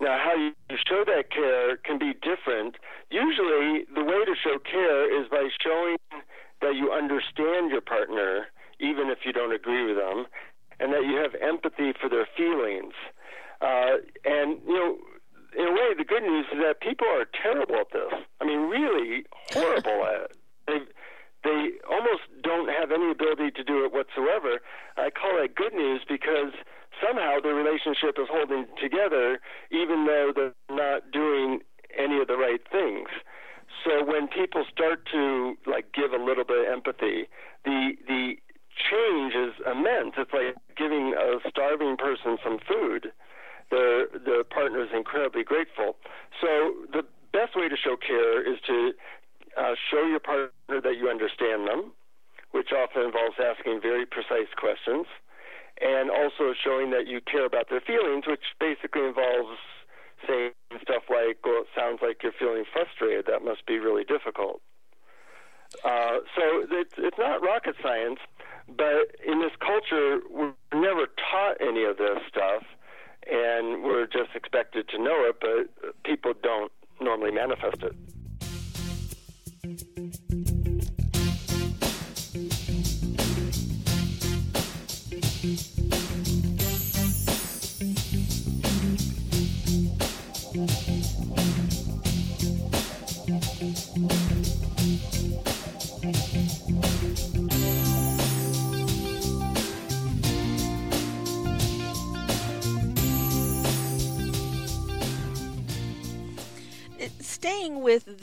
Now, 0.00 0.18
how 0.18 0.34
you 0.34 0.52
show 0.88 1.04
that 1.06 1.30
care 1.30 1.76
can 1.76 1.98
be 1.98 2.14
different. 2.14 2.76
Usually, 3.10 3.86
the 3.94 4.04
way 4.04 4.24
to 4.24 4.34
show 4.42 4.58
care 4.58 5.06
is 5.06 5.28
by 5.28 5.48
showing 5.62 5.96
that 6.60 6.74
you 6.74 6.90
understand 6.92 7.70
your 7.70 7.80
partner, 7.80 8.46
even 8.80 9.10
if 9.10 9.18
you 9.24 9.32
don't 9.32 9.52
agree 9.52 9.84
with 9.86 9.96
them, 9.96 10.26
and 10.80 10.92
that 10.92 11.04
you 11.04 11.16
have 11.16 11.34
empathy 11.40 11.92
for 12.00 12.08
their 12.08 12.28
feelings. 12.36 12.94
Uh, 13.60 14.02
and, 14.24 14.58
you 14.66 14.74
know, 14.74 14.98
in 15.56 15.68
a 15.68 15.72
way, 15.72 15.94
the 15.96 16.04
good 16.04 16.22
news 16.22 16.46
is 16.52 16.58
that 16.62 16.80
people 16.80 17.06
are 17.06 17.26
terrible 17.30 17.76
at 17.76 17.92
this. 17.92 18.12
I 18.40 18.44
mean, 18.44 18.68
really 18.68 19.24
horrible 19.52 20.06
at 20.06 20.30
it. 20.30 20.36
They, 20.66 20.80
they 21.44 21.72
almost 21.90 22.24
don't 22.42 22.70
have 22.72 22.90
any 22.90 23.10
ability 23.10 23.50
to 23.50 23.62
do 23.62 23.84
it 23.84 23.92
whatsoever. 23.92 24.62
I 24.96 25.10
call 25.10 25.36
that 25.36 25.54
good 25.54 25.74
news 25.74 26.00
because 26.08 26.56
somehow 27.04 27.36
the 27.42 27.52
relationship 27.52 28.16
is 28.16 28.28
holding 28.30 28.64
together, 28.80 29.40
even 29.70 30.06
though 30.06 30.32
they're 30.34 30.54
not 30.70 31.10
doing 31.12 31.60
any 31.98 32.18
of 32.18 32.28
the 32.28 32.38
right 32.38 32.62
things. 32.72 33.08
So 33.84 34.04
when 34.04 34.28
people 34.28 34.64
start 34.72 35.06
to 35.12 35.56
like 35.66 35.92
give 35.92 36.12
a 36.12 36.22
little 36.22 36.44
bit 36.44 36.66
of 36.66 36.72
empathy, 36.72 37.28
the 37.64 37.92
the 38.08 38.36
change 38.76 39.34
is 39.34 39.54
immense. 39.66 40.14
It's 40.16 40.32
like 40.32 40.56
giving 40.76 41.14
a 41.14 41.38
starving 41.48 41.96
person 41.96 42.38
some 42.42 42.58
food 42.66 43.12
the 43.70 44.06
the 44.12 44.44
partner 44.50 44.82
is 44.82 44.90
incredibly 44.94 45.44
grateful. 45.44 45.96
So 46.40 46.74
the 46.92 47.02
best 47.32 47.56
way 47.56 47.68
to 47.68 47.76
show 47.76 47.96
care 47.96 48.40
is 48.40 48.58
to 48.66 48.92
uh, 49.56 49.74
show 49.90 50.06
your 50.06 50.20
partner 50.20 50.80
that 50.80 50.96
you 50.96 51.08
understand 51.08 51.66
them, 51.68 51.92
which 52.50 52.70
often 52.72 53.02
involves 53.02 53.36
asking 53.38 53.80
very 53.80 54.06
precise 54.06 54.50
questions, 54.56 55.06
and 55.80 56.10
also 56.10 56.54
showing 56.54 56.90
that 56.90 57.06
you 57.06 57.20
care 57.20 57.46
about 57.46 57.70
their 57.70 57.80
feelings, 57.80 58.26
which 58.26 58.44
basically 58.60 59.06
involves 59.06 59.58
saying 60.26 60.52
stuff 60.82 61.04
like, 61.10 61.38
"Well, 61.44 61.62
it 61.62 61.72
sounds 61.74 62.00
like 62.02 62.22
you're 62.22 62.36
feeling 62.38 62.64
frustrated. 62.72 63.26
That 63.26 63.44
must 63.44 63.66
be 63.66 63.78
really 63.78 64.04
difficult." 64.04 64.60
Uh, 65.82 66.22
so 66.36 66.62
it's, 66.70 66.94
it's 66.98 67.18
not 67.18 67.42
rocket 67.42 67.74
science, 67.82 68.20
but 68.68 69.14
in 69.26 69.40
this 69.40 69.52
culture, 69.60 70.20
we're 70.30 70.52
never 70.72 71.06
taught 71.30 71.60
any 71.60 71.84
of 71.84 71.98
this 71.98 72.18
stuff 72.28 72.62
and 73.30 73.82
we're 73.82 74.06
just 74.06 74.30
expected 74.34 74.88
to 74.88 74.98
know 74.98 75.24
it, 75.28 75.36
but 75.40 76.02
people 76.04 76.34
don't 76.42 76.72
normally 77.00 77.30
manifest 77.30 77.82
it. 77.82 77.94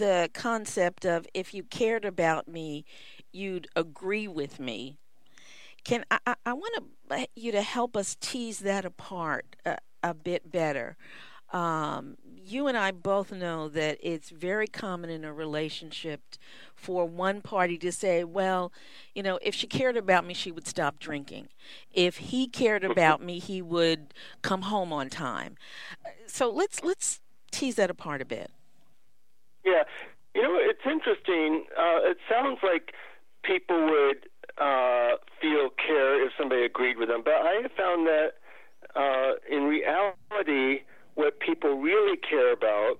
The 0.01 0.31
concept 0.33 1.05
of 1.05 1.27
if 1.31 1.53
you 1.53 1.61
cared 1.61 2.05
about 2.05 2.47
me, 2.47 2.85
you'd 3.31 3.67
agree 3.75 4.27
with 4.27 4.59
me. 4.59 4.97
Can 5.83 6.03
I? 6.09 6.33
I, 6.43 6.53
want 6.53 6.73
to, 7.11 7.27
you 7.35 7.51
to 7.51 7.61
help 7.61 7.95
us 7.95 8.17
tease 8.19 8.59
that 8.59 8.83
apart 8.83 9.55
a, 9.63 9.77
a 10.01 10.15
bit 10.15 10.51
better. 10.51 10.97
Um, 11.53 12.17
you 12.35 12.65
and 12.65 12.75
I 12.75 12.89
both 12.89 13.31
know 13.31 13.69
that 13.69 13.99
it's 14.01 14.31
very 14.31 14.65
common 14.65 15.11
in 15.11 15.23
a 15.23 15.31
relationship 15.31 16.21
for 16.73 17.05
one 17.05 17.41
party 17.41 17.77
to 17.77 17.91
say, 17.91 18.23
well, 18.23 18.71
you 19.13 19.21
know, 19.21 19.37
if 19.43 19.53
she 19.53 19.67
cared 19.67 19.97
about 19.97 20.25
me, 20.25 20.33
she 20.33 20.51
would 20.51 20.65
stop 20.65 20.97
drinking. 20.97 21.49
If 21.93 22.17
he 22.17 22.47
cared 22.47 22.83
about 22.91 23.21
me, 23.21 23.37
he 23.37 23.61
would 23.61 24.15
come 24.41 24.63
home 24.63 24.91
on 24.91 25.11
time. 25.11 25.57
So 26.25 26.49
let's 26.49 26.83
let's 26.83 27.19
tease 27.51 27.75
that 27.75 27.91
apart 27.91 28.23
a 28.23 28.25
bit. 28.25 28.49
Yeah, 29.65 29.83
you 30.33 30.41
know, 30.41 30.57
it's 30.57 30.81
interesting. 30.85 31.65
Uh, 31.77 32.09
it 32.09 32.17
sounds 32.29 32.59
like 32.63 32.93
people 33.43 33.85
would 33.85 34.27
uh, 34.57 35.17
feel 35.41 35.69
care 35.69 36.25
if 36.25 36.31
somebody 36.37 36.63
agreed 36.63 36.97
with 36.97 37.09
them, 37.09 37.21
but 37.23 37.33
I 37.33 37.61
have 37.61 37.71
found 37.77 38.07
that 38.07 38.33
uh, 38.95 39.33
in 39.49 39.63
reality, 39.63 40.83
what 41.15 41.39
people 41.39 41.79
really 41.79 42.17
care 42.17 42.51
about 42.53 42.99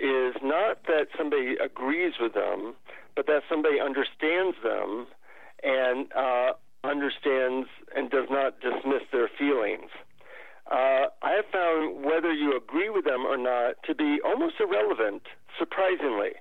is 0.00 0.34
not 0.42 0.84
that 0.86 1.06
somebody 1.16 1.56
agrees 1.62 2.14
with 2.20 2.34
them, 2.34 2.74
but 3.14 3.26
that 3.26 3.42
somebody 3.48 3.80
understands 3.80 4.56
them 4.62 5.06
and 5.62 6.12
uh, 6.12 6.52
understands 6.84 7.68
and 7.94 8.10
does 8.10 8.26
not 8.30 8.60
dismiss 8.60 9.02
their 9.12 9.30
feelings. 9.38 9.90
Uh, 10.70 11.06
I 11.22 11.32
have 11.36 11.46
found 11.52 12.04
whether 12.04 12.32
you 12.32 12.56
agree 12.56 12.88
with 12.88 13.04
them 13.04 13.26
or 13.26 13.36
not 13.36 13.74
to 13.86 13.94
be 13.94 14.18
almost 14.24 14.54
irrelevant 14.60 15.22
surprisingly. 15.58 16.32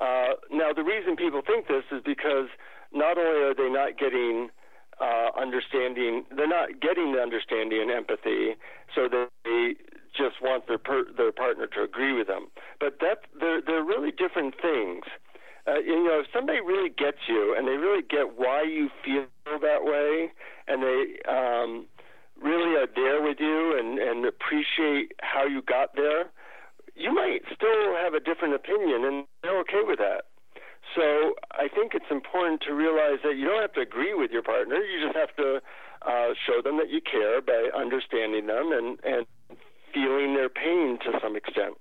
Uh, 0.00 0.34
now, 0.50 0.72
the 0.72 0.82
reason 0.82 1.16
people 1.16 1.42
think 1.46 1.68
this 1.68 1.84
is 1.92 2.02
because 2.04 2.48
not 2.92 3.18
only 3.18 3.42
are 3.42 3.54
they 3.54 3.70
not 3.70 3.98
getting 3.98 4.48
uh, 5.00 5.30
understanding, 5.38 6.24
they're 6.34 6.48
not 6.48 6.80
getting 6.80 7.12
the 7.12 7.20
understanding 7.20 7.80
and 7.80 7.90
empathy, 7.90 8.54
so 8.94 9.08
they 9.08 9.74
just 10.16 10.40
want 10.40 10.66
their 10.66 10.78
per, 10.78 11.04
their 11.16 11.32
partner 11.32 11.66
to 11.66 11.82
agree 11.82 12.12
with 12.12 12.26
them. 12.26 12.46
But 12.80 12.98
that 13.00 13.26
they're 13.38 13.60
they're 13.60 13.84
really 13.84 14.10
different 14.10 14.54
things. 14.60 15.04
Uh, 15.66 15.78
you 15.78 16.04
know, 16.04 16.20
if 16.20 16.26
somebody 16.32 16.60
really 16.60 16.90
gets 16.90 17.18
you 17.26 17.54
and 17.56 17.66
they 17.66 17.76
really 17.76 18.02
get 18.02 18.36
why 18.36 18.62
you 18.62 18.90
feel 19.04 19.26
that 19.46 19.82
way, 19.82 20.30
and 20.68 20.82
they 20.82 21.18
um, 21.28 21.86
really 22.40 22.76
are 22.76 22.88
there 22.94 23.22
with 23.22 23.38
you 23.40 23.78
and 23.78 23.98
and 23.98 24.26
appreciate 24.26 25.12
how 25.20 25.44
you 25.44 25.62
got 25.62 25.96
there, 25.96 26.30
you 26.94 27.12
might 27.12 27.42
still 27.54 27.94
have 27.96 28.14
a 28.14 28.20
different 28.20 28.54
opinion, 28.54 29.04
and 29.04 29.26
they're 29.42 29.58
okay 29.60 29.82
with 29.86 29.98
that. 29.98 30.24
So 30.94 31.34
I 31.52 31.68
think 31.68 31.94
it's 31.94 32.10
important 32.10 32.62
to 32.68 32.74
realize 32.74 33.18
that 33.24 33.36
you 33.36 33.46
don't 33.46 33.60
have 33.60 33.72
to 33.72 33.80
agree 33.80 34.14
with 34.14 34.30
your 34.30 34.42
partner. 34.42 34.76
You 34.76 35.04
just 35.04 35.16
have 35.16 35.34
to 35.36 35.60
uh, 36.06 36.34
show 36.46 36.62
them 36.62 36.76
that 36.78 36.90
you 36.90 37.00
care 37.00 37.40
by 37.40 37.70
understanding 37.76 38.46
them 38.46 38.70
and, 38.70 38.98
and 39.02 39.26
feeling 39.92 40.34
their 40.34 40.48
pain 40.48 40.98
to 41.04 41.18
some 41.22 41.36
extent. 41.36 41.74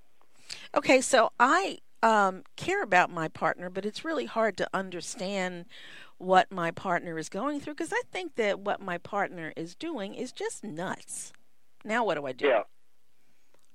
Okay, 0.76 1.02
so 1.02 1.32
I 1.40 1.80
um, 2.02 2.44
care 2.56 2.82
about 2.82 3.12
my 3.12 3.28
partner, 3.28 3.70
but 3.70 3.86
it's 3.86 4.04
really 4.04 4.26
hard 4.26 4.58
to 4.58 4.68
understand 4.74 5.66
what 6.18 6.52
my 6.52 6.72
partner 6.72 7.18
is 7.18 7.30
going 7.30 7.60
through 7.60 7.74
because 7.74 7.94
I 7.94 8.02
think 8.12 8.36
that 8.36 8.60
what 8.60 8.82
my 8.82 8.98
partner 8.98 9.54
is 9.56 9.76
doing 9.76 10.16
is 10.16 10.32
just 10.32 10.64
nuts. 10.64 11.34
Now, 11.84 12.06
what 12.06 12.16
do 12.16 12.26
I 12.26 12.32
do? 12.32 12.48
Yeah. 12.48 12.62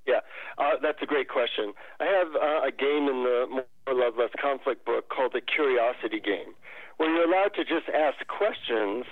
Yeah, 0.09 0.25
uh, 0.57 0.81
that's 0.81 0.97
a 1.03 1.05
great 1.05 1.29
question. 1.29 1.73
I 1.99 2.05
have 2.09 2.33
uh, 2.33 2.65
a 2.65 2.71
game 2.73 3.05
in 3.05 3.21
the 3.21 3.45
More 3.45 3.93
Love 3.93 4.17
Less 4.17 4.33
Conflict 4.41 4.85
book 4.85 5.09
called 5.09 5.33
the 5.37 5.41
Curiosity 5.41 6.19
Game, 6.19 6.57
where 6.97 7.13
you're 7.13 7.29
allowed 7.29 7.53
to 7.53 7.63
just 7.63 7.85
ask 7.93 8.17
questions. 8.25 9.05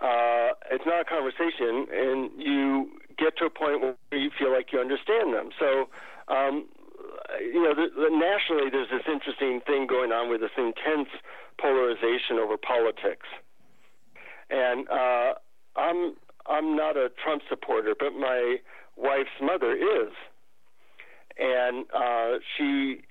Uh, 0.00 0.56
it's 0.72 0.88
not 0.88 1.04
a 1.04 1.04
conversation, 1.04 1.84
and 1.92 2.30
you 2.40 2.96
get 3.18 3.36
to 3.38 3.44
a 3.44 3.50
point 3.52 3.82
where 3.82 3.94
you 4.16 4.30
feel 4.38 4.50
like 4.50 4.72
you 4.72 4.80
understand 4.80 5.34
them. 5.36 5.50
So, 5.60 5.92
um, 6.32 6.64
you 7.38 7.60
know, 7.62 7.76
the, 7.76 7.92
the, 7.92 8.08
nationally, 8.08 8.72
there's 8.72 8.88
this 8.88 9.04
interesting 9.04 9.60
thing 9.68 9.86
going 9.86 10.12
on 10.12 10.30
with 10.30 10.40
this 10.40 10.56
intense 10.56 11.12
polarization 11.60 12.40
over 12.40 12.56
politics, 12.56 13.28
and 14.48 14.88
uh, 14.88 15.34
I'm 15.76 16.16
I'm 16.48 16.74
not 16.74 16.96
a 16.96 17.12
Trump 17.22 17.42
supporter, 17.48 17.94
but 17.98 18.12
my 18.16 18.56
wife's 18.96 19.30
mother 19.40 19.72
is, 19.72 20.12
and 21.38 21.86
uh, 21.94 22.38
she 22.56 23.02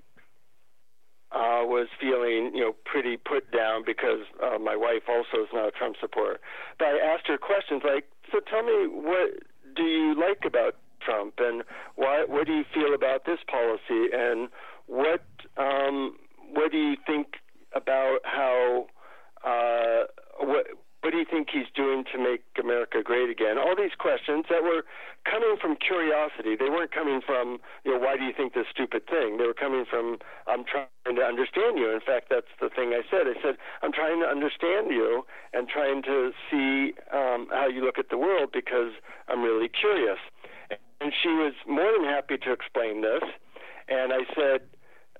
uh, 1.31 1.63
was 1.63 1.87
feeling, 1.99 2.51
you 2.53 2.61
know, 2.61 2.75
pretty 2.85 3.17
put 3.17 3.51
down 3.51 3.83
because 3.85 4.27
uh, 4.43 4.59
my 4.59 4.75
wife 4.75 5.03
also 5.07 5.43
is 5.43 5.49
not 5.53 5.67
a 5.69 5.71
Trump 5.71 5.95
supporter. 5.99 6.39
But 6.77 6.89
I 6.89 7.13
asked 7.13 7.27
her 7.27 7.37
questions 7.37 7.81
like, 7.85 8.05
"So 8.31 8.39
tell 8.39 8.63
me, 8.63 8.87
what 8.87 9.39
do 9.75 9.83
you 9.83 10.15
like 10.19 10.43
about 10.45 10.75
Trump, 11.01 11.35
and 11.39 11.63
why? 11.95 12.25
What 12.27 12.47
do 12.47 12.53
you 12.53 12.65
feel 12.73 12.93
about 12.93 13.25
this 13.25 13.39
policy, 13.49 14.11
and 14.13 14.49
what 14.87 15.23
um, 15.57 16.17
what 16.51 16.71
do 16.71 16.77
you 16.77 16.95
think 17.07 17.27
about 17.73 18.19
how 18.23 18.87
uh, 19.45 20.03
what 20.39 20.67
what 21.01 21.11
do 21.11 21.17
you 21.17 21.25
think 21.25 21.49
he's 21.51 21.69
doing 21.73 22.05
to 22.13 22.17
make 22.21 22.45
America 22.61 23.01
great 23.03 23.29
again? 23.29 23.57
All 23.57 23.75
these 23.75 23.97
questions 23.97 24.45
that 24.49 24.61
were 24.61 24.85
coming 25.25 25.57
from 25.59 25.75
curiosity. 25.75 26.55
They 26.55 26.69
weren't 26.69 26.91
coming 26.93 27.21
from, 27.25 27.57
you 27.83 27.93
know, 27.93 27.99
why 27.99 28.17
do 28.17 28.23
you 28.23 28.33
think 28.37 28.53
this 28.53 28.69
stupid 28.69 29.07
thing? 29.07 29.37
They 29.37 29.45
were 29.45 29.57
coming 29.57 29.85
from, 29.89 30.19
I'm 30.45 30.63
trying 30.63 31.15
to 31.15 31.25
understand 31.25 31.77
you. 31.77 31.89
In 31.89 32.01
fact, 32.01 32.29
that's 32.29 32.53
the 32.61 32.69
thing 32.69 32.93
I 32.93 33.01
said. 33.09 33.25
I 33.25 33.33
said, 33.41 33.57
I'm 33.81 33.91
trying 33.91 34.21
to 34.21 34.27
understand 34.27 34.93
you 34.93 35.25
and 35.53 35.67
trying 35.67 36.03
to 36.03 36.31
see 36.49 36.93
um, 37.11 37.47
how 37.49 37.67
you 37.67 37.83
look 37.83 37.97
at 37.97 38.09
the 38.09 38.17
world 38.17 38.49
because 38.53 38.93
I'm 39.27 39.41
really 39.41 39.69
curious. 39.69 40.19
And 41.01 41.11
she 41.17 41.29
was 41.29 41.53
more 41.67 41.91
than 41.97 42.05
happy 42.05 42.37
to 42.37 42.53
explain 42.53 43.01
this. 43.01 43.23
And 43.89 44.13
I 44.13 44.21
said, 44.37 44.61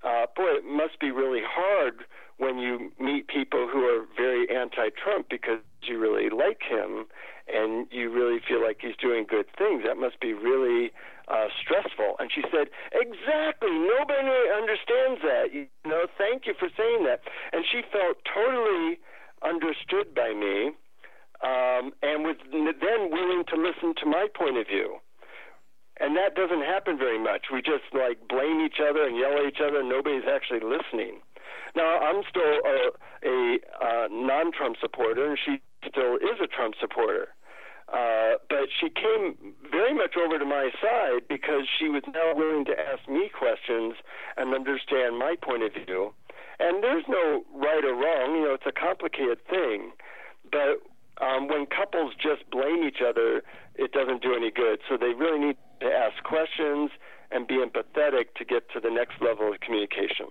uh, 0.04 0.30
boy, 0.36 0.62
it 0.62 0.66
must 0.66 1.00
be 1.00 1.10
really 1.10 1.42
hard 1.42 2.06
when 2.38 2.58
you 2.58 2.92
meet 3.00 3.28
people 3.28 3.68
who 3.72 3.82
are 3.86 4.06
very 4.18 4.50
anti-Trump 4.50 5.28
because 5.30 5.60
you 5.88 6.00
really 6.00 6.30
like 6.30 6.62
him 6.64 7.06
and 7.48 7.88
you 7.92 8.10
really 8.12 8.40
feel 8.48 8.62
like 8.62 8.78
he's 8.82 8.96
doing 9.02 9.26
good 9.28 9.46
things. 9.58 9.84
That 9.86 9.98
must 9.98 10.20
be 10.20 10.34
really 10.34 10.92
uh, 11.28 11.48
stressful. 11.60 12.16
And 12.20 12.32
she 12.34 12.42
said, 12.52 12.70
exactly. 12.94 13.72
Nobody 13.72 14.36
understands 14.56 15.22
that. 15.24 15.54
You 15.54 15.68
know, 15.86 16.06
thank 16.18 16.46
you 16.46 16.54
for 16.58 16.70
saying 16.78 17.04
that. 17.06 17.22
And 17.52 17.66
she 17.66 17.82
felt 17.92 18.18
totally 18.24 19.00
understood 19.44 20.14
by 20.16 20.34
me 20.34 20.78
um, 21.44 21.92
and 22.02 22.24
was 22.24 22.38
then 22.52 23.10
willing 23.10 23.44
to 23.50 23.56
listen 23.58 23.96
to 24.02 24.06
my 24.06 24.28
point 24.34 24.58
of 24.58 24.68
view 24.68 25.02
and 26.02 26.18
that 26.18 26.34
doesn't 26.34 26.66
happen 26.66 26.98
very 26.98 27.22
much. 27.22 27.54
We 27.54 27.62
just 27.62 27.86
like 27.94 28.28
blame 28.28 28.60
each 28.66 28.82
other 28.82 29.06
and 29.06 29.16
yell 29.16 29.38
at 29.38 29.46
each 29.46 29.62
other, 29.62 29.84
nobody's 29.84 30.26
actually 30.26 30.66
listening. 30.66 31.22
Now, 31.76 32.00
I'm 32.00 32.24
still 32.28 32.58
a, 32.66 32.78
a, 33.24 33.58
a 33.82 34.08
non-Trump 34.10 34.78
supporter, 34.82 35.30
and 35.30 35.38
she 35.38 35.62
still 35.88 36.16
is 36.16 36.40
a 36.42 36.48
Trump 36.48 36.76
supporter. 36.80 37.30
Uh, 37.92 38.40
but 38.48 38.72
she 38.80 38.88
came 38.90 39.54
very 39.70 39.94
much 39.94 40.16
over 40.16 40.40
to 40.40 40.46
my 40.46 40.70
side 40.82 41.28
because 41.28 41.68
she 41.78 41.90
was 41.90 42.04
now 42.14 42.34
willing 42.34 42.64
to 42.64 42.72
ask 42.72 43.08
me 43.10 43.30
questions 43.30 43.96
and 44.38 44.56
understand 44.56 45.20
my 45.20 45.36
point 45.42 45.64
of 45.64 45.74
view. 45.74 46.14
And 46.60 46.82
there's 46.82 47.04
no 47.10 47.44
right 47.54 47.84
or 47.84 47.96
wrong, 47.96 48.36
you 48.36 48.44
know, 48.46 48.54
it's 48.54 48.66
a 48.66 48.72
complicated 48.72 49.40
thing. 49.50 49.92
But 50.50 50.80
um, 51.20 51.48
when 51.50 51.66
couples 51.66 52.14
just 52.16 52.50
blame 52.50 52.84
each 52.88 53.02
other, 53.06 53.44
it 53.76 53.92
doesn't 53.92 54.22
do 54.22 54.36
any 54.36 54.52
good. 54.52 54.80
So 54.88 54.96
they 54.96 55.14
really 55.14 55.40
need 55.40 55.58
to 55.82 55.88
ask 55.88 56.24
questions 56.24 56.92
and 57.32 57.48
be 57.48 57.56
empathetic 57.56 58.36
to 58.38 58.46
get 58.46 58.70
to 58.72 58.80
the 58.80 58.90
next 58.90 59.22
level 59.22 59.52
of 59.52 59.60
communication. 59.60 60.28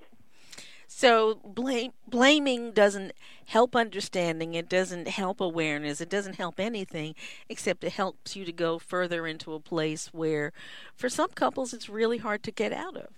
So 1.01 1.41
blame, 1.43 1.93
blaming 2.07 2.73
doesn't 2.73 3.13
help 3.47 3.75
understanding. 3.75 4.53
It 4.53 4.69
doesn't 4.69 5.09
help 5.09 5.41
awareness. 5.41 6.03
It 6.03 6.11
doesn't 6.11 6.35
help 6.35 6.61
anything 6.61 7.15
except 7.49 7.85
it 7.85 7.93
helps 7.93 8.37
you 8.37 8.45
to 8.45 8.53
go 8.53 8.79
further 8.79 9.27
into 9.27 9.55
a 9.55 9.61
place 9.61 10.09
where, 10.13 10.53
for 10.95 11.09
some 11.09 11.31
couples, 11.31 11.73
it's 11.73 11.89
really 11.89 12.19
hard 12.19 12.43
to 12.43 12.51
get 12.51 12.75
out 12.75 12.99
of. 12.99 13.09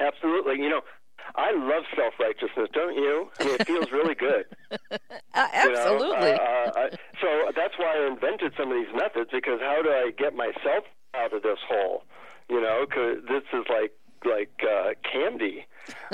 Absolutely. 0.00 0.54
You 0.54 0.70
know, 0.70 0.80
I 1.36 1.52
love 1.52 1.84
self 1.94 2.14
righteousness, 2.18 2.70
don't 2.72 2.94
you? 2.94 3.28
I 3.40 3.44
mean, 3.44 3.56
it 3.60 3.66
feels 3.66 3.92
really 3.92 4.14
good. 4.14 4.46
uh, 4.90 4.96
absolutely. 5.34 6.30
You 6.30 6.36
know, 6.36 6.72
uh, 6.74 6.80
uh, 6.80 6.88
so 7.20 7.52
that's 7.54 7.74
why 7.76 7.94
I 7.94 8.10
invented 8.10 8.54
some 8.56 8.72
of 8.72 8.78
these 8.78 8.94
methods 8.96 9.28
because 9.30 9.60
how 9.60 9.82
do 9.82 9.90
I 9.90 10.12
get 10.16 10.34
myself 10.34 10.84
out 11.12 11.34
of 11.34 11.42
this 11.42 11.58
hole? 11.68 12.04
You 12.48 12.62
know, 12.62 12.86
because 12.88 13.18
this 13.28 13.42
is 13.52 13.66
like 13.68 13.92
like 14.24 14.60
uh, 14.62 14.90
candy. 15.10 15.66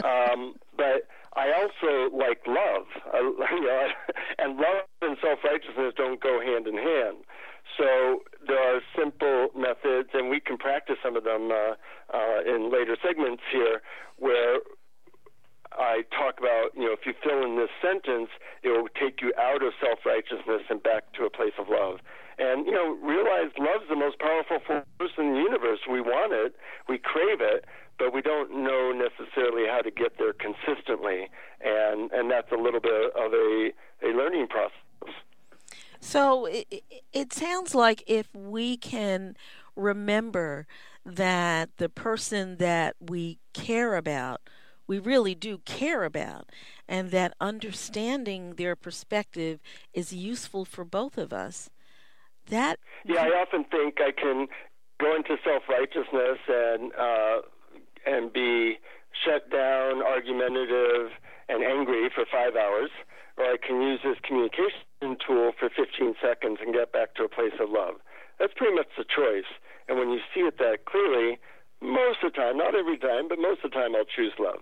Um, 0.04 0.54
but 0.76 1.08
I 1.34 1.52
also 1.52 2.14
like 2.14 2.42
love. 2.46 2.86
You 3.50 3.66
know, 3.66 3.88
and 4.38 4.56
love 4.56 4.86
and 5.02 5.16
self 5.22 5.40
righteousness 5.44 5.92
don't 5.96 6.20
go 6.20 6.40
hand 6.40 6.66
in 6.66 6.76
hand. 6.76 7.24
So 7.78 8.22
there 8.46 8.58
are 8.58 8.80
simple 8.98 9.48
methods, 9.56 10.10
and 10.12 10.28
we 10.28 10.40
can 10.40 10.56
practice 10.58 10.96
some 11.02 11.16
of 11.16 11.24
them 11.24 11.50
uh, 11.50 11.74
uh, 12.12 12.40
in 12.46 12.72
later 12.72 12.96
segments 13.02 13.42
here, 13.52 13.82
where 14.18 14.58
I 15.72 16.02
talk 16.10 16.38
about, 16.38 16.74
you 16.74 16.86
know, 16.86 16.92
if 16.92 17.06
you 17.06 17.14
fill 17.22 17.44
in 17.44 17.56
this 17.56 17.70
sentence, 17.80 18.30
it 18.62 18.70
will 18.70 18.88
take 18.98 19.22
you 19.22 19.32
out 19.38 19.62
of 19.62 19.72
self 19.78 20.00
righteousness 20.04 20.62
and 20.68 20.82
back 20.82 21.12
to 21.14 21.24
a 21.24 21.30
place 21.30 21.54
of 21.58 21.68
love. 21.68 22.00
And, 22.38 22.66
you 22.66 22.72
know, 22.72 22.96
realize 23.04 23.52
love's 23.58 23.86
the 23.88 23.96
most 23.96 24.18
powerful 24.18 24.58
force 24.66 25.12
in 25.18 25.34
the 25.34 25.38
universe. 25.38 25.80
We 25.88 26.00
want 26.00 26.32
it, 26.32 26.56
we 26.88 26.98
crave 26.98 27.40
it, 27.40 27.66
but 28.00 28.12
we 28.12 28.22
don't 28.22 28.50
know 28.50 28.90
necessarily 28.90 29.68
how 29.70 29.82
to 29.82 29.90
get 29.90 30.18
there 30.18 30.32
consistently. 30.32 31.28
And, 31.60 32.10
and 32.10 32.30
that's 32.30 32.50
a 32.50 32.56
little 32.56 32.80
bit 32.80 33.12
of 33.14 33.32
a, 33.32 33.70
a 34.02 34.08
learning 34.08 34.48
process. 34.48 35.14
So 36.00 36.46
it, 36.46 36.82
it 37.12 37.32
sounds 37.32 37.74
like 37.74 38.02
if 38.06 38.34
we 38.34 38.78
can 38.78 39.36
remember 39.76 40.66
that 41.04 41.76
the 41.76 41.90
person 41.90 42.56
that 42.56 42.96
we 42.98 43.38
care 43.52 43.96
about 43.96 44.40
we 44.86 44.98
really 44.98 45.36
do 45.36 45.58
care 45.58 46.02
about, 46.02 46.50
and 46.88 47.12
that 47.12 47.34
understanding 47.40 48.54
their 48.56 48.74
perspective 48.74 49.60
is 49.94 50.12
useful 50.12 50.64
for 50.64 50.84
both 50.84 51.16
of 51.16 51.32
us. 51.32 51.70
That 52.48 52.80
yeah, 53.04 53.22
I 53.22 53.28
often 53.40 53.62
think 53.70 53.98
I 54.00 54.10
can 54.10 54.48
go 54.98 55.14
into 55.14 55.36
self 55.44 55.62
righteousness 55.68 56.38
and 56.48 56.92
uh, 56.94 57.42
and 58.06 58.32
be 58.32 58.78
shut 59.24 59.50
down, 59.50 60.02
argumentative, 60.02 61.12
and 61.48 61.64
angry 61.64 62.08
for 62.14 62.24
five 62.30 62.56
hours, 62.56 62.90
or 63.36 63.44
I 63.44 63.56
can 63.56 63.82
use 63.82 64.00
this 64.04 64.16
communication 64.22 65.16
tool 65.26 65.52
for 65.58 65.68
15 65.68 66.14
seconds 66.22 66.58
and 66.62 66.72
get 66.74 66.92
back 66.92 67.14
to 67.16 67.24
a 67.24 67.28
place 67.28 67.54
of 67.60 67.70
love. 67.70 67.94
That's 68.38 68.52
pretty 68.54 68.74
much 68.74 68.88
the 68.96 69.04
choice. 69.04 69.48
And 69.88 69.98
when 69.98 70.10
you 70.10 70.20
see 70.32 70.40
it 70.40 70.58
that 70.58 70.84
clearly, 70.86 71.38
most 71.82 72.22
of 72.22 72.32
the 72.32 72.36
time, 72.38 72.56
not 72.56 72.74
every 72.74 72.98
time, 72.98 73.28
but 73.28 73.38
most 73.38 73.64
of 73.64 73.70
the 73.72 73.76
time, 73.76 73.96
I'll 73.96 74.04
choose 74.04 74.32
love 74.38 74.60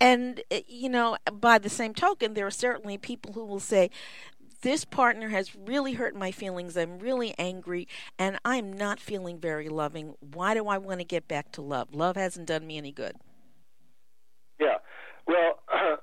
and 0.00 0.42
eh, 0.50 0.60
you 0.66 0.88
know 0.88 1.16
by 1.32 1.58
the 1.58 1.68
same 1.68 1.94
token 1.94 2.34
there 2.34 2.46
are 2.46 2.50
certainly 2.50 2.98
people 2.98 3.32
who 3.32 3.44
will 3.44 3.60
say 3.60 3.90
this 4.62 4.84
partner 4.84 5.28
has 5.28 5.54
really 5.56 5.94
hurt 5.94 6.14
my 6.14 6.30
feelings. 6.30 6.76
I'm 6.76 6.98
really 6.98 7.34
angry 7.38 7.88
and 8.18 8.38
i'm 8.44 8.72
not 8.72 9.00
feeling 9.00 9.38
very 9.38 9.68
loving. 9.68 10.14
Why 10.32 10.54
do 10.54 10.68
i 10.68 10.78
want 10.78 11.00
to 11.00 11.04
get 11.04 11.28
back 11.28 11.52
to 11.52 11.62
love? 11.62 11.94
Love 11.94 12.16
hasn't 12.16 12.46
done 12.46 12.66
me 12.66 12.78
any 12.78 12.92
good. 12.92 13.16
Yeah. 14.58 14.76
Well 15.26 15.60
uh, 15.72 15.96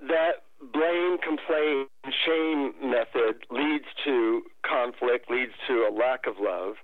that 0.08 0.44
blame 0.72 1.18
complain 1.18 1.86
shame 2.26 2.72
method 2.82 3.44
leads 3.50 3.86
to 4.04 4.42
conflict 4.64 5.30
leads 5.30 5.52
to 5.66 5.88
a 5.88 5.92
lack 5.92 6.26
of 6.26 6.36
love 6.40 6.74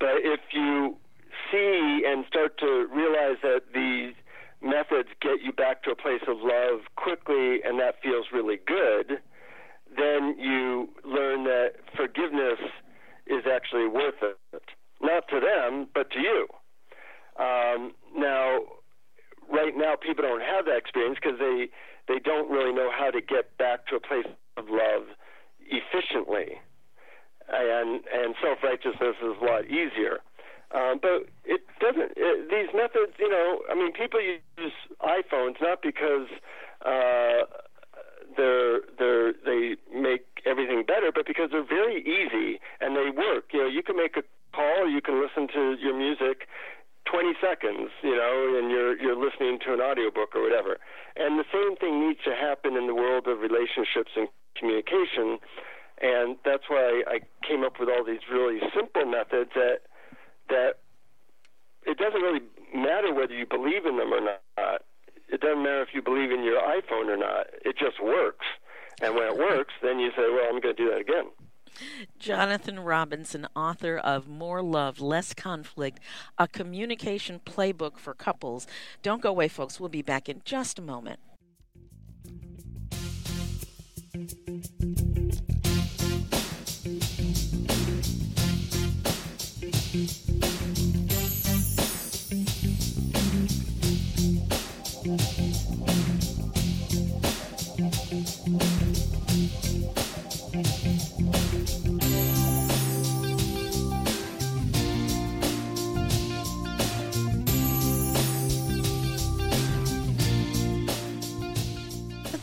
but 0.00 0.16
if 0.18 0.40
you 0.52 0.96
see 1.50 2.02
and 2.06 2.24
start 2.26 2.58
to 2.58 2.88
realize 2.92 3.36
that 3.42 3.62
these 3.72 4.14
methods 4.62 5.08
get 5.20 5.42
you 5.42 5.52
back 5.52 5.82
to 5.84 5.90
a 5.90 5.96
place 5.96 6.22
of 6.26 6.38
love 6.40 6.80
quickly 6.96 7.60
and 7.64 7.78
that 7.78 7.96
feels 8.02 8.26
really 8.32 8.58
good, 8.66 9.20
then 9.96 10.34
you 10.38 10.88
learn 11.04 11.44
that 11.44 11.74
forgiveness 11.96 12.58
is 13.26 13.44
actually 13.50 13.86
worth 13.86 14.20
it. 14.22 14.62
Not 15.00 15.28
to 15.28 15.40
them, 15.40 15.88
but 15.94 16.10
to 16.12 16.18
you. 16.18 16.48
Um, 17.38 17.92
now, 18.16 18.60
right 19.52 19.76
now, 19.76 19.94
people 20.00 20.24
don't 20.24 20.40
have 20.40 20.64
that 20.64 20.76
experience 20.76 21.18
because 21.20 21.38
they, 21.38 21.68
they 22.08 22.18
don't 22.18 22.50
really 22.50 22.72
know 22.72 22.90
how 22.90 23.10
to 23.10 23.20
get 23.20 23.56
back 23.58 23.86
to 23.88 23.96
a 23.96 24.00
place 24.00 24.26
of 24.56 24.64
love 24.68 25.04
efficiently. 25.60 26.60
And, 27.46 28.00
and 28.12 28.34
self 28.40 28.58
righteousness 28.62 29.16
is 29.20 29.36
a 29.40 29.44
lot 29.44 29.66
easier. 29.66 30.20
Um, 30.74 30.98
but 31.00 31.30
it 31.44 31.62
doesn't. 31.78 32.18
It, 32.18 32.50
these 32.50 32.74
methods, 32.74 33.14
you 33.18 33.30
know, 33.30 33.62
I 33.70 33.74
mean, 33.74 33.92
people 33.92 34.20
use 34.20 34.74
iPhones 35.00 35.54
not 35.62 35.82
because 35.82 36.26
uh, 36.84 37.46
they're 38.36 38.80
they're 38.98 39.32
they 39.44 39.76
make 39.94 40.26
everything 40.44 40.82
better, 40.82 41.12
but 41.14 41.26
because 41.26 41.50
they're 41.52 41.66
very 41.66 42.02
easy 42.02 42.58
and 42.80 42.96
they 42.96 43.14
work. 43.14 43.54
You 43.54 43.62
know, 43.62 43.68
you 43.68 43.84
can 43.84 43.96
make 43.96 44.16
a 44.16 44.24
call, 44.52 44.90
you 44.90 45.00
can 45.00 45.22
listen 45.22 45.46
to 45.54 45.76
your 45.80 45.96
music 45.96 46.48
20 47.06 47.34
seconds, 47.40 47.90
you 48.02 48.16
know, 48.16 48.58
and 48.58 48.70
you're 48.70 48.96
you're 48.98 49.16
listening 49.16 49.58
to 49.66 49.74
an 49.74 49.80
audiobook 49.80 50.34
or 50.34 50.42
whatever. 50.42 50.78
And 51.14 51.38
the 51.38 51.46
same 51.52 51.76
thing 51.76 52.00
needs 52.00 52.20
to 52.24 52.34
happen 52.34 52.76
in 52.76 52.88
the 52.88 52.94
world 52.94 53.28
and 54.16 54.28
communication. 54.56 55.38
And 56.00 56.36
that's 56.44 56.64
why 56.68 57.02
I 57.06 57.20
came 57.46 57.64
up 57.64 57.78
with 57.78 57.88
all 57.88 58.04
these 58.04 58.26
really 58.30 58.60
simple 58.74 59.06
methods 59.06 59.50
that 59.54 59.78
that 60.48 60.74
it 61.86 61.98
doesn't 61.98 62.20
really 62.20 62.40
matter 62.74 63.12
whether 63.14 63.34
you 63.34 63.46
believe 63.46 63.86
in 63.86 63.96
them 63.96 64.12
or 64.12 64.20
not. 64.20 64.82
It 65.28 65.40
doesn't 65.40 65.62
matter 65.62 65.82
if 65.82 65.88
you 65.94 66.02
believe 66.02 66.30
in 66.30 66.42
your 66.42 66.60
iPhone 66.60 67.08
or 67.08 67.16
not. 67.16 67.46
It 67.64 67.76
just 67.78 68.02
works. 68.02 68.46
And 69.00 69.14
when 69.14 69.24
it 69.24 69.38
works, 69.38 69.74
then 69.82 69.98
you 69.98 70.10
say, 70.10 70.22
well, 70.30 70.46
I'm 70.48 70.60
going 70.60 70.76
to 70.76 70.82
do 70.82 70.90
that 70.90 71.00
again. 71.00 71.30
Jonathan 72.18 72.78
Robinson, 72.78 73.48
author 73.56 73.96
of 73.98 74.28
More 74.28 74.62
Love, 74.62 75.00
Less 75.00 75.34
Conflict, 75.34 75.98
a 76.38 76.46
communication 76.46 77.40
playbook 77.44 77.98
for 77.98 78.14
couples. 78.14 78.66
Don't 79.02 79.20
go 79.20 79.30
away, 79.30 79.48
folks. 79.48 79.80
We'll 79.80 79.88
be 79.88 80.02
back 80.02 80.28
in 80.28 80.42
just 80.44 80.78
a 80.78 80.82
moment. 80.82 81.18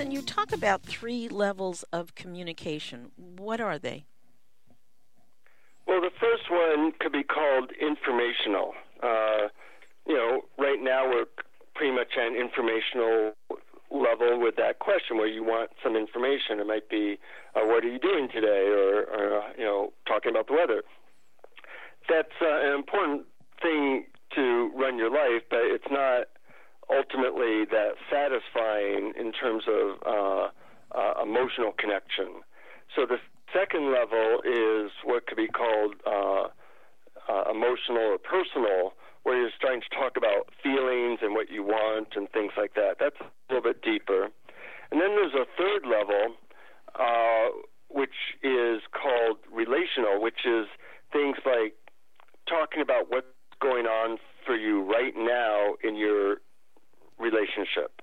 Then 0.01 0.09
you 0.09 0.23
talk 0.23 0.51
about 0.51 0.81
three 0.81 1.29
levels 1.29 1.85
of 1.93 2.15
communication. 2.15 3.11
What 3.17 3.61
are 3.61 3.77
they? 3.77 4.05
Well, 5.85 6.01
the 6.01 6.09
first 6.19 6.49
one 6.49 6.93
could 6.99 7.11
be 7.11 7.21
called 7.21 7.71
informational. 7.79 8.73
Uh, 9.03 9.49
you 10.07 10.15
know, 10.15 10.41
right 10.57 10.79
now 10.81 11.07
we're 11.07 11.27
pretty 11.75 11.93
much 11.93 12.17
at 12.17 12.29
an 12.29 12.35
informational 12.35 13.33
level 13.91 14.39
with 14.39 14.55
that 14.55 14.79
question 14.79 15.17
where 15.17 15.27
you 15.27 15.43
want 15.43 15.69
some 15.83 15.95
information. 15.95 16.59
It 16.59 16.65
might 16.65 16.89
be, 16.89 17.19
uh, 17.55 17.61
what 17.65 17.83
are 17.83 17.87
you 17.87 17.99
doing 17.99 18.27
today? 18.33 18.69
Or, 18.69 19.03
or, 19.03 19.43
you 19.55 19.65
know, 19.65 19.93
talking 20.07 20.31
about 20.31 20.47
the 20.47 20.53
weather. 20.53 20.81
That's 22.09 22.33
uh, 22.41 22.69
an 22.69 22.73
important 22.73 23.27
thing 23.61 24.07
to 24.33 24.71
run 24.75 24.97
your 24.97 25.11
life, 25.11 25.43
but 25.51 25.59
it's 25.61 25.91
not 25.91 26.25
ultimately 26.91 27.65
that 27.71 27.95
satisfying 28.11 29.13
in 29.17 29.31
terms 29.31 29.63
of 29.67 29.97
uh, 30.05 30.47
uh, 30.97 31.23
emotional 31.23 31.71
connection. 31.77 32.41
So 32.95 33.05
the 33.05 33.17
second 33.53 33.91
level 33.91 34.41
is 34.43 34.91
what 35.03 35.27
could 35.27 35.37
be 35.37 35.47
called 35.47 35.95
uh, 36.05 36.47
uh, 37.31 37.51
emotional 37.51 38.15
or 38.15 38.17
personal, 38.17 38.93
where 39.23 39.39
you're 39.39 39.51
starting 39.55 39.81
to 39.81 39.95
talk 39.95 40.17
about 40.17 40.49
feelings 40.63 41.19
and 41.21 41.33
what 41.33 41.49
you 41.49 41.63
want 41.63 42.09
and 42.15 42.29
things 42.31 42.51
like 42.57 42.73
that. 42.73 42.97
That's 42.99 43.15
a 43.21 43.53
little 43.53 43.71
bit 43.71 43.81
deeper. 43.81 44.29
And 44.91 44.99
then 44.99 45.15
there's 45.15 45.33
a 45.33 45.45
third 45.57 45.85
level, 45.87 46.35
uh, 46.99 47.47
which 47.89 48.35
is 48.43 48.81
called 48.91 49.37
relational, 49.51 50.21
which 50.21 50.45
is 50.45 50.67
things 51.13 51.37
like 51.45 51.75
talking 52.47 52.81
about 52.81 53.09
what's 53.09 53.27
going 53.61 53.85
on 53.85 54.17
for 54.45 54.55
you 54.55 54.81
right 54.81 55.13
now 55.15 55.75
in 55.83 55.95
your 55.95 56.41
relationship. 57.21 58.01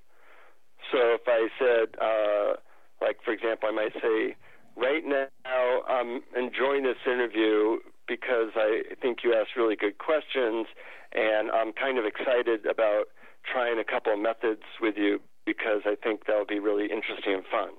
So 0.90 1.18
if 1.18 1.26
I 1.26 1.48
said, 1.58 2.00
uh, 2.00 2.56
like 3.04 3.18
for 3.24 3.32
example, 3.32 3.68
I 3.68 3.72
might 3.72 3.92
say, 4.00 4.36
right 4.76 5.04
now 5.04 5.82
I'm 5.86 6.22
enjoying 6.36 6.84
this 6.84 7.02
interview 7.06 7.78
because 8.06 8.50
I 8.56 8.94
think 9.02 9.18
you 9.22 9.34
asked 9.34 9.50
really 9.56 9.76
good 9.76 9.98
questions, 9.98 10.66
and 11.12 11.50
I'm 11.50 11.72
kind 11.72 11.98
of 11.98 12.04
excited 12.06 12.64
about 12.64 13.04
trying 13.44 13.78
a 13.78 13.84
couple 13.84 14.12
of 14.12 14.18
methods 14.18 14.62
with 14.80 14.96
you 14.96 15.20
because 15.44 15.82
I 15.84 15.94
think 16.02 16.26
that'll 16.26 16.46
be 16.46 16.58
really 16.58 16.84
interesting 16.84 17.34
and 17.34 17.44
fun. 17.50 17.70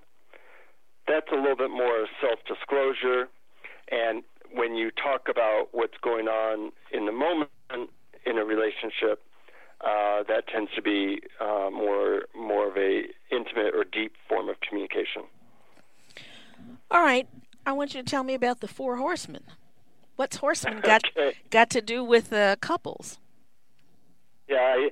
That's 1.08 1.28
a 1.32 1.36
little 1.36 1.56
bit 1.56 1.72
more 1.72 2.06
self-disclosure, 2.22 3.30
and 3.92 4.24
when 4.54 4.76
you 4.76 4.92
talk 4.92 5.28
about 5.30 5.70
what's 5.72 5.98
going 6.04 6.28
on 6.28 6.72
in 6.92 7.06
the 7.06 7.12
moment 7.12 7.50
in 8.26 8.38
a 8.38 8.46
relationship, 8.46 9.22
uh, 9.82 10.24
that 10.28 10.48
tends 10.48 10.70
to 10.76 10.82
be 10.82 11.22
uh, 11.40 11.70
more 11.72 12.24
more 12.38 12.70
of 12.70 12.78
a 12.78 13.04
intimate 13.32 13.74
or 13.74 13.84
deep 13.84 14.14
form 14.28 14.50
of 14.50 14.56
communication. 14.62 15.24
All 16.92 17.02
right, 17.02 17.28
I 17.66 17.72
want 17.72 17.94
you 17.94 17.99
to 17.99 17.99
tell 18.10 18.24
me 18.24 18.34
about 18.34 18.60
the 18.60 18.68
four 18.68 18.98
horsemen. 18.98 19.44
What's 20.16 20.38
horsemen 20.38 20.82
got 20.92 21.02
Okay. 21.16 21.38
got 21.50 21.70
to 21.72 21.82
do 21.82 22.04
with 22.04 22.34
uh, 22.34 22.56
couples? 22.58 23.20
Yeah, 24.48 24.58
I, 24.58 24.90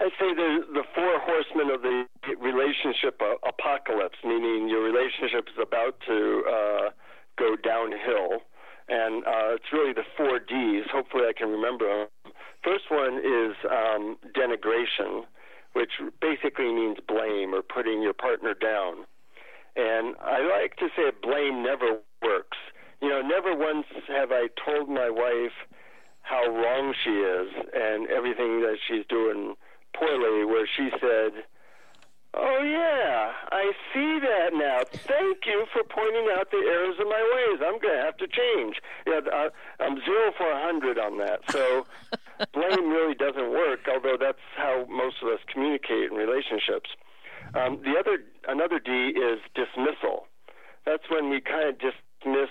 I 0.00 0.08
say 0.18 0.34
the 0.34 0.64
the 0.72 0.84
four 0.94 1.20
horsemen 1.20 1.70
of 1.74 1.82
the 1.82 2.04
relationship 2.40 3.20
apocalypse, 3.46 4.18
meaning 4.24 4.68
your 4.68 4.82
relationship 4.82 5.48
is 5.48 5.58
about 5.60 5.94
to 6.08 6.42
uh, 6.48 6.90
go 7.38 7.54
downhill, 7.56 8.42
and 8.88 9.24
uh, 9.26 9.54
it's 9.56 9.70
really 9.72 9.92
the 9.92 10.04
four 10.16 10.38
Ds. 10.38 10.86
Hopefully, 10.90 11.24
I 11.28 11.32
can 11.36 11.48
remember 11.50 11.86
them. 12.24 12.32
First 12.64 12.84
one 12.90 13.18
is 13.18 13.54
um, 13.70 14.16
denigration, 14.34 15.24
which 15.74 15.92
basically 16.22 16.72
means 16.72 16.96
blame 17.06 17.54
or 17.54 17.60
putting 17.62 18.00
your 18.00 18.14
partner 18.14 18.54
down. 18.54 19.04
And 19.76 20.14
I 20.22 20.40
like 20.60 20.76
to 20.76 20.88
say 20.96 21.10
blame 21.22 21.62
never 21.62 21.98
works. 22.22 22.58
You 23.02 23.08
know, 23.10 23.22
never 23.22 23.54
once 23.56 23.86
have 24.08 24.30
I 24.32 24.48
told 24.64 24.88
my 24.88 25.10
wife 25.10 25.52
how 26.22 26.46
wrong 26.46 26.94
she 27.04 27.10
is 27.10 27.48
and 27.74 28.08
everything 28.08 28.60
that 28.62 28.76
she's 28.86 29.04
doing 29.08 29.54
poorly, 29.94 30.44
where 30.44 30.66
she 30.66 30.90
said, 31.00 31.44
Oh, 32.36 32.62
yeah, 32.64 33.30
I 33.52 33.70
see 33.92 34.18
that 34.18 34.54
now. 34.54 34.80
Thank 34.90 35.46
you 35.46 35.66
for 35.72 35.84
pointing 35.84 36.26
out 36.36 36.50
the 36.50 36.56
errors 36.66 36.96
of 36.98 37.06
my 37.06 37.22
ways. 37.22 37.60
I'm 37.64 37.78
going 37.78 37.94
to 37.96 38.02
have 38.02 38.16
to 38.16 38.26
change. 38.26 38.80
Yeah, 39.06 39.20
I- 39.32 39.50
I'm 39.78 40.00
zero 40.04 40.32
for 40.36 40.50
a 40.50 40.60
hundred 40.60 40.98
on 40.98 41.18
that. 41.18 41.40
So 41.50 41.86
blame 42.52 42.90
really 42.90 43.14
doesn't 43.14 43.50
work, 43.52 43.86
although 43.92 44.16
that's 44.18 44.42
how 44.56 44.84
most 44.90 45.16
of 45.22 45.28
us 45.28 45.38
communicate 45.52 46.10
in 46.10 46.16
relationships. 46.16 46.90
Um, 47.54 47.80
the 47.82 47.94
other, 47.98 48.18
another 48.48 48.78
D 48.78 49.14
is 49.18 49.38
dismissal. 49.54 50.26
That's 50.86 51.04
when 51.08 51.30
we 51.30 51.40
kind 51.40 51.68
of 51.68 51.78
dismiss 51.78 52.50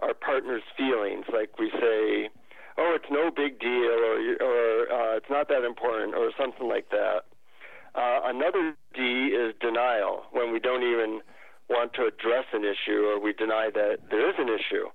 our 0.00 0.14
partner's 0.14 0.62
feelings, 0.76 1.26
like 1.32 1.58
we 1.58 1.70
say, 1.70 2.30
"Oh, 2.78 2.94
it's 2.94 3.10
no 3.10 3.30
big 3.30 3.58
deal," 3.58 3.98
or 4.08 4.16
or 4.40 4.92
uh, 4.92 5.16
"It's 5.16 5.30
not 5.30 5.48
that 5.48 5.64
important," 5.64 6.14
or 6.14 6.30
something 6.38 6.68
like 6.68 6.88
that. 6.90 7.24
Uh, 7.94 8.20
another 8.24 8.74
D 8.94 9.34
is 9.34 9.54
denial, 9.60 10.24
when 10.32 10.52
we 10.52 10.58
don't 10.58 10.82
even 10.82 11.20
want 11.68 11.92
to 11.94 12.06
address 12.06 12.44
an 12.52 12.64
issue 12.64 13.04
or 13.04 13.20
we 13.20 13.32
deny 13.32 13.70
that 13.72 13.98
there 14.10 14.28
is 14.28 14.36
an 14.38 14.48
issue. 14.48 14.86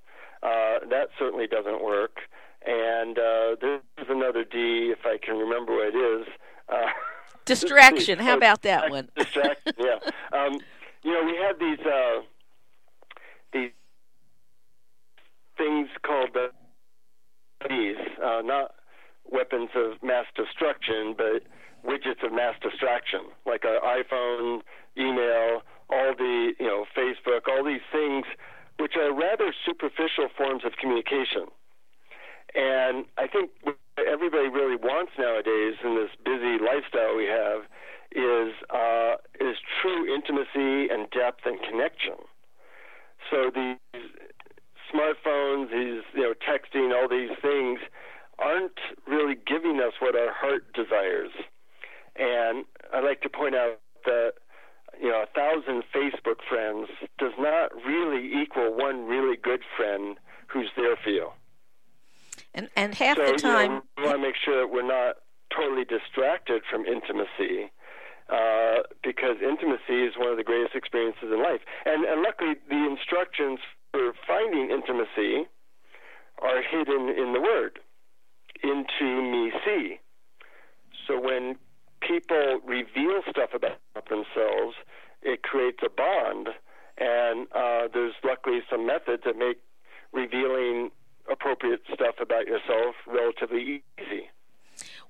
Uh, 0.43 0.85
that 0.89 1.09
certainly 1.17 1.47
doesn't 1.47 1.83
work. 1.83 2.19
And 2.65 3.17
uh, 3.17 3.55
there's 3.61 4.09
another 4.09 4.43
D, 4.43 4.91
if 4.91 5.05
I 5.05 5.17
can 5.23 5.37
remember 5.37 5.73
what 5.73 5.95
it 5.95 5.97
is. 5.97 6.27
Distraction. 7.47 8.19
How 8.19 8.35
about 8.37 8.61
that 8.63 8.89
one? 8.91 9.09
Distraction. 9.17 9.73
yeah. 9.77 9.99
Um, 10.31 10.59
you 11.03 11.13
know, 11.13 11.23
we 11.25 11.35
have 11.37 11.59
these 11.59 11.85
uh, 11.85 12.21
these 13.53 13.71
things 15.57 15.87
called 16.05 16.35
uh, 16.35 16.47
these, 17.69 17.95
uh, 18.23 18.41
not 18.43 18.75
weapons 19.31 19.69
of 19.75 20.01
mass 20.03 20.25
destruction, 20.35 21.15
but 21.17 21.43
widgets 21.85 22.23
of 22.25 22.31
mass 22.33 22.55
distraction, 22.61 23.21
like 23.45 23.63
our 23.65 23.79
iPhone, 23.81 24.61
email, 24.97 25.61
all 25.89 26.13
the 26.17 26.53
you 26.59 26.67
know 26.67 26.85
Facebook, 26.95 27.47
all 27.49 27.63
these 27.63 27.85
things, 27.91 28.25
which 28.79 28.93
are 28.95 29.13
rather 29.13 29.53
superficial 29.65 30.27
forms 30.37 30.63
of 30.65 30.73
communication. 30.79 31.47
And 32.55 33.05
I 33.17 33.27
think 33.27 33.51
what 33.63 33.77
everybody 33.97 34.47
really 34.49 34.75
wants 34.77 35.11
nowadays 35.17 35.75
in 35.83 35.95
this 35.95 36.11
busy 36.23 36.57
lifestyle 36.63 37.15
we 37.15 37.25
have 37.25 37.63
is 38.11 38.53
uh, 38.69 39.15
is 39.39 39.57
true 39.81 40.13
intimacy 40.13 40.89
and 40.89 41.09
depth 41.11 41.45
and 41.45 41.59
connection. 41.61 42.15
So 43.29 43.51
these 43.53 43.77
smartphones, 44.93 45.71
these 45.71 46.03
you 46.13 46.23
know 46.23 46.33
texting, 46.33 46.95
all 46.95 47.07
these 47.09 47.35
things 47.41 47.79
aren't 48.39 48.79
really 49.07 49.35
giving 49.35 49.79
us 49.79 49.93
what 49.99 50.15
our 50.15 50.33
heart 50.33 50.73
desires. 50.73 51.31
And 52.15 52.65
I'd 52.93 53.03
like 53.03 53.21
to 53.21 53.29
point 53.29 53.55
out 53.55 53.79
that 54.05 54.33
you 54.99 55.09
know 55.09 55.23
a 55.23 55.27
thousand 55.35 55.83
Facebook 55.93 56.39
friends 56.47 56.89
does 57.17 57.33
not 57.37 57.71
really 57.85 58.41
equal 58.41 58.73
one 58.75 59.05
really 59.05 59.35
good 59.35 59.61
friend 59.75 60.17
who's 60.47 60.69
there 60.77 60.95
for 61.03 61.09
you. 61.09 61.29
And 62.57 62.69
and 62.75 62.95
half 62.95 63.17
so 63.17 63.31
the 63.31 63.37
time, 63.37 63.71
you 63.71 63.77
know, 63.77 63.83
we 63.97 64.03
want 64.03 64.15
to 64.15 64.21
make 64.21 64.35
sure 64.43 64.59
that 64.59 64.73
we're 64.73 64.81
not 64.81 65.17
totally 65.55 65.85
distracted 65.85 66.63
from 66.69 66.85
intimacy. 66.85 67.71
Uh, 68.27 68.83
because 69.03 69.37
intimacy 69.41 70.03
is 70.03 70.17
one 70.17 70.27
of 70.27 70.35
the 70.35 70.43
greatest 70.43 70.75
experiences 70.75 71.31
in 71.31 71.41
life. 71.41 71.61
And, 71.85 72.03
and 72.03 72.21
luckily, 72.21 72.55
the 72.67 72.83
instructions 72.85 73.59
for 73.93 74.11
finding 74.27 74.69
intimacy 74.69 75.47
are 76.41 76.61
hidden 76.61 77.07
in 77.07 77.31
the 77.31 77.39
Word, 77.39 77.79
into 78.61 79.21
me 79.21 79.53
see. 79.63 79.99
So 81.07 81.17
when 81.17 81.55
people 82.01 82.59
reveal 82.65 83.21
stuff 83.29 83.51
about 83.53 83.79
themselves, 84.09 84.75
it 85.21 85.43
creates 85.43 85.79
a 85.85 85.89
bond. 85.89 86.49
And 86.97 87.47
uh, 87.55 87.87
there's 87.93 88.15
luckily 88.25 88.59
some 88.69 88.85
methods 88.85 89.23
that 89.25 89.37
make 89.37 89.61
revealing 90.11 90.91
appropriate 91.31 91.81
stuff 91.93 92.15
about 92.21 92.47
yourself 92.47 92.95
relatively 93.05 93.83
easy. 93.99 94.29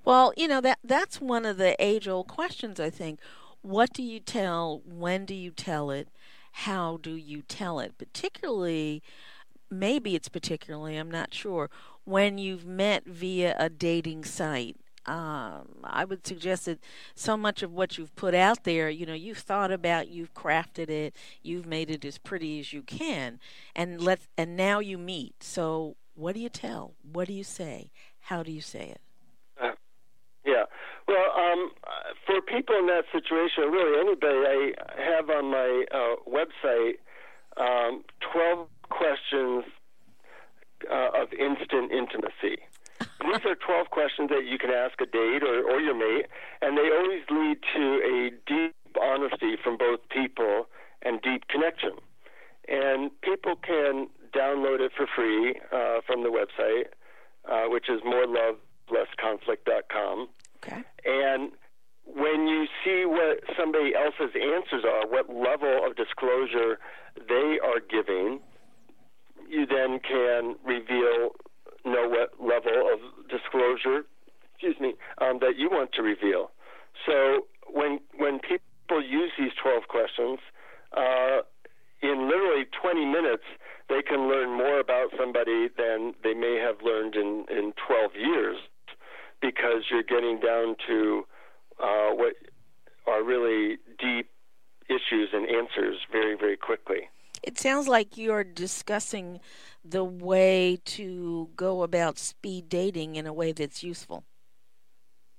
well, 0.06 0.34
you 0.38 0.48
know 0.48 0.62
that 0.62 0.80
that's 0.84 1.22
one 1.22 1.46
of 1.46 1.58
the 1.58 1.76
age-old 1.84 2.28
questions. 2.28 2.80
I 2.80 2.90
think. 2.90 3.20
What 3.62 3.92
do 3.92 4.04
you 4.04 4.20
tell? 4.20 4.82
When 4.86 5.26
do 5.26 5.34
you 5.34 5.52
tell 5.52 5.92
it? 5.92 6.08
How 6.52 6.98
do 7.02 7.16
you 7.16 7.42
tell 7.42 7.80
it? 7.80 7.98
Particularly 7.98 9.02
maybe 9.70 10.16
it's 10.16 10.30
particularly, 10.30 10.98
I'm 10.98 11.12
not 11.12 11.34
sure, 11.34 11.70
when 12.06 12.38
you've 12.38 12.66
met 12.66 13.06
via 13.06 13.56
a 13.58 13.70
dating 13.70 14.24
site. 14.26 14.78
Um, 15.06 15.70
I 15.86 16.04
would 16.04 16.28
suggest 16.28 16.66
that 16.66 16.80
so 17.16 17.38
much 17.38 17.64
of 17.64 17.72
what 17.72 17.98
you've 17.98 18.14
put 18.18 18.36
out 18.36 18.66
there, 18.66 18.90
you 18.90 19.06
know, 19.06 19.14
you've 19.14 19.38
thought 19.38 19.72
about, 19.72 20.10
you've 20.10 20.34
crafted 20.34 20.90
it, 20.90 21.16
you've 21.42 21.66
made 21.66 21.90
it 21.90 22.04
as 22.04 22.18
pretty 22.18 22.60
as 22.60 22.74
you 22.74 22.82
can, 22.82 23.40
and 23.74 24.02
let 24.02 24.20
and 24.38 24.58
now 24.58 24.80
you 24.80 24.98
meet. 24.98 25.42
So, 25.42 25.96
what 26.18 26.34
do 26.34 26.42
you 26.42 26.50
tell? 26.50 26.96
What 27.14 27.28
do 27.28 27.34
you 27.34 27.44
say? 27.44 27.92
How 28.20 28.42
do 28.44 28.52
you 28.52 28.62
say 28.62 28.90
it? 28.90 29.02
Uh, 29.62 29.72
yeah. 30.44 30.64
Well, 31.08 31.32
um, 31.38 31.72
for 32.26 32.42
people 32.42 32.76
in 32.76 32.88
that 32.88 33.06
situation, 33.14 33.72
really 33.72 34.00
anybody, 34.00 34.74
I 34.76 35.02
have 35.02 35.30
on 35.30 35.52
my 35.52 35.86
uh, 35.94 36.16
website 36.28 36.98
um, 37.58 38.04
12 38.34 38.68
questions 38.90 39.64
uh, 40.92 41.22
of 41.22 41.32
instant 41.34 41.92
intimacy. 41.92 42.64
These 43.22 43.46
are 43.46 43.56
12 43.56 43.90
questions 43.92 44.30
that 44.30 44.46
you 44.46 44.58
can 44.58 44.72
ask 44.72 45.00
a 45.00 45.06
date 45.06 45.44
or, 45.44 45.64
or 45.70 45.80
your 45.80 45.94
mate, 45.94 46.26
and 46.62 46.78
they 46.78 46.90
always 46.90 47.24
lead 47.30 47.58
to 47.76 48.02
a 48.02 48.32
deep 48.48 48.76
honesty 49.00 49.56
from 49.64 49.78
both 49.78 50.00
people 50.10 50.68
and 51.04 51.22
deep 51.22 51.48
connection. 51.48 51.94
And 52.68 53.12
people 53.22 53.56
can 53.56 54.08
download 54.32 54.80
it 54.80 54.92
for 54.96 55.08
free 55.16 55.60
uh, 55.72 56.02
from 56.06 56.22
the 56.24 56.30
website, 56.30 56.90
uh, 57.50 57.68
which 57.70 57.90
is 57.90 58.02
morelovelessconflict.com. 58.02 60.30
Okay. 60.64 60.84
And 61.06 61.52
when 62.06 62.48
you 62.48 62.68
see 62.84 63.06
what 63.06 63.40
somebody 63.58 63.96
else's 63.96 64.36
answers 64.36 64.84
are, 64.86 65.08
what 65.08 65.30
level 65.30 65.86
of 65.86 65.96
disclosure 65.96 66.80
they 67.28 67.60
are 67.64 67.80
giving, 67.90 68.42
you 69.50 69.66
then 69.66 70.00
can 70.00 70.56
reveal, 70.66 71.36
know 71.86 72.08
what 72.08 72.40
level 72.40 72.90
of 72.94 73.00
disclosure, 73.30 74.06
excuse 74.54 74.80
me, 74.80 74.96
um, 75.20 75.40
that 75.40 75.58
you 75.58 75.70
want 75.70 75.94
to 75.94 76.02
reveal. 76.02 76.52
So 77.06 77.48
when 77.70 78.00
when 78.18 78.40
people 78.40 79.02
use 79.04 79.32
these 79.38 79.52
12 79.62 79.88
questions, 79.88 80.40
uh, 80.96 81.42
in 82.02 82.28
literally 82.28 82.66
20 82.82 83.06
minutes, 83.06 83.44
they 83.90 84.02
can 84.02 84.28
learn 84.28 84.56
more 84.56 84.80
about 84.80 85.10
somebody 85.18 85.70
than 85.78 86.14
they 86.24 86.34
may 86.34 86.60
have 86.62 86.82
learned 86.84 87.16
in, 87.16 87.46
in 87.50 87.74
12 87.88 88.12
years 88.16 88.58
because 89.42 89.84
you're 89.90 90.04
getting 90.04 90.40
down 90.40 90.76
to 90.88 91.26
uh, 91.82 92.10
what 92.12 92.34
are 93.08 93.24
really 93.24 93.78
deep 94.00 94.30
issues 94.90 95.30
and 95.34 95.48
answers 95.50 95.98
very, 96.12 96.36
very 96.36 96.58
quickly. 96.58 97.10
It 97.44 97.58
sounds 97.58 97.88
like 97.88 98.18
you're 98.18 98.44
discussing 98.44 99.40
the 99.86 100.04
way 100.04 100.80
to 100.86 101.50
go 101.56 101.84
about 101.84 102.18
speed 102.18 102.68
dating 102.68 103.16
in 103.16 103.26
a 103.28 103.34
way 103.34 103.52
that's 103.52 103.84
useful. 103.84 104.24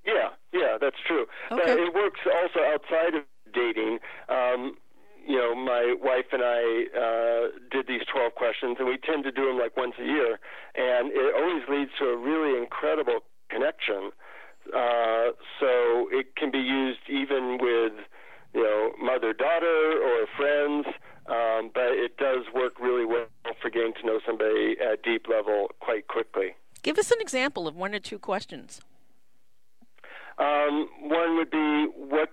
Yeah, 0.07 0.31
yeah, 0.53 0.79
that's 0.81 0.97
true. 1.07 1.27
Okay. 1.53 1.61
But 1.67 1.79
it 1.79 1.95
works 1.95 2.21
also 2.25 2.61
outside 2.61 3.15
of 3.15 3.25
dating. 3.53 3.99
Um, 4.29 4.77
you 5.29 5.37
know, 5.37 5.55
my 5.55 5.95
wife 6.01 6.25
and 6.33 6.43
I 6.43 6.89
uh, 6.97 7.59
did 7.71 7.87
these 7.87 8.01
12 8.11 8.35
questions, 8.35 8.77
and 8.81 8.89
we 8.89 8.97
tend 8.97 9.25
to 9.25 9.31
do 9.31 9.45
them 9.45 9.59
like 9.59 9.77
once 9.77 9.93
a 10.01 10.05
year, 10.05 10.41
and 10.75 11.13
it 11.13 11.35
always 11.37 11.63
leads 11.69 11.91
to 11.99 12.07
a 12.07 12.17
really 12.17 12.57
incredible 12.57 13.21
connection. 13.51 14.11
Uh, 14.75 15.37
so 15.61 16.09
it 16.11 16.35
can 16.37 16.51
be 16.51 16.59
used 16.59 17.01
even 17.11 17.59
with, 17.61 17.93
you 18.55 18.63
know, 18.63 18.93
mother 19.01 19.35
daughter 19.35 20.01
or 20.01 20.27
friends, 20.35 20.87
um, 21.27 21.71
but 21.75 21.93
it 21.93 22.17
does 22.17 22.47
work 22.55 22.81
really 22.81 23.05
well 23.05 23.27
for 23.61 23.69
getting 23.69 23.93
to 24.01 24.07
know 24.07 24.21
somebody 24.27 24.77
at 24.81 25.03
deep 25.03 25.27
level 25.29 25.69
quite 25.81 26.09
quickly. 26.09 26.57
Give 26.83 26.97
us 26.99 27.11
an 27.11 27.19
example 27.21 27.69
of 27.69 27.77
one 27.77 27.95
or 27.95 28.01
two 28.01 28.19
questions. 28.19 28.81
Um, 30.39 30.89
one 31.03 31.37
would 31.37 31.51
be 31.51 31.89
what's 31.97 32.33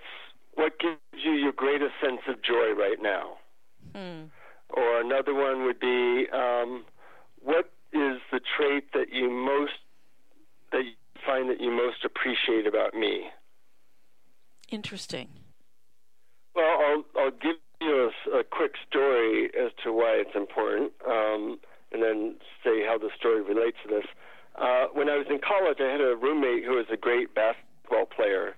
what 0.56 0.80
gives 0.80 0.98
you 1.24 1.32
your 1.34 1.52
greatest 1.52 1.94
sense 2.02 2.22
of 2.28 2.42
joy 2.42 2.74
right 2.74 3.02
now, 3.02 3.38
Hmm. 3.94 4.26
or 4.70 5.00
another 5.02 5.34
one 5.34 5.64
would 5.66 5.80
be 5.80 6.28
um, 6.32 6.86
what 7.42 7.72
is 7.94 8.20
the 8.32 8.40
trait 8.58 8.92
that 8.94 9.14
you 9.14 9.30
most 9.30 9.74
that 10.72 10.84
you 10.84 10.92
find 11.26 11.50
that 11.50 11.62
you 11.62 11.72
most 11.72 12.04
appreciate 12.04 12.68
about 12.68 12.94
me. 12.94 13.30
Interesting. 14.70 15.30
Well, 16.56 16.66
I'll 16.66 17.06
I'll 17.22 17.32
give 17.32 17.56
you 17.82 18.10
a, 18.34 18.40
a 18.40 18.44
quick 18.44 18.74
story 18.90 19.50
as 19.60 19.72
to 19.84 19.92
why 19.94 20.16
it's 20.20 20.36
important, 20.36 20.92
um, 21.08 21.60
and 21.92 22.02
then 22.02 22.36
say 22.64 22.84
how 22.86 22.98
the 22.98 23.10
story 23.18 23.42
relates 23.42 23.78
to 23.84 23.90
this. 23.90 24.06
Uh, 24.56 24.86
when 24.94 25.10
I 25.10 25.18
was 25.18 25.28
in 25.30 25.40
college, 25.40 25.78
I 25.82 25.92
had 25.92 26.02
a 26.02 26.16
roommate 26.16 26.64
who 26.64 26.76
was 26.76 26.86
a 26.92 26.98
great 26.98 27.36
basketball 27.36 28.06
player, 28.06 28.56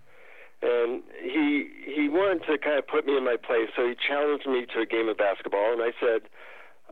and 0.61 1.03
he 1.21 1.69
he 1.85 2.09
wanted 2.09 2.45
to 2.47 2.57
kind 2.57 2.77
of 2.77 2.87
put 2.87 3.05
me 3.05 3.17
in 3.17 3.23
my 3.23 3.37
place. 3.37 3.69
So 3.75 3.87
he 3.87 3.95
challenged 3.95 4.47
me 4.47 4.65
to 4.73 4.81
a 4.81 4.85
game 4.85 5.09
of 5.09 5.17
basketball, 5.17 5.73
and 5.73 5.81
I 5.81 5.93
said, 5.99 6.29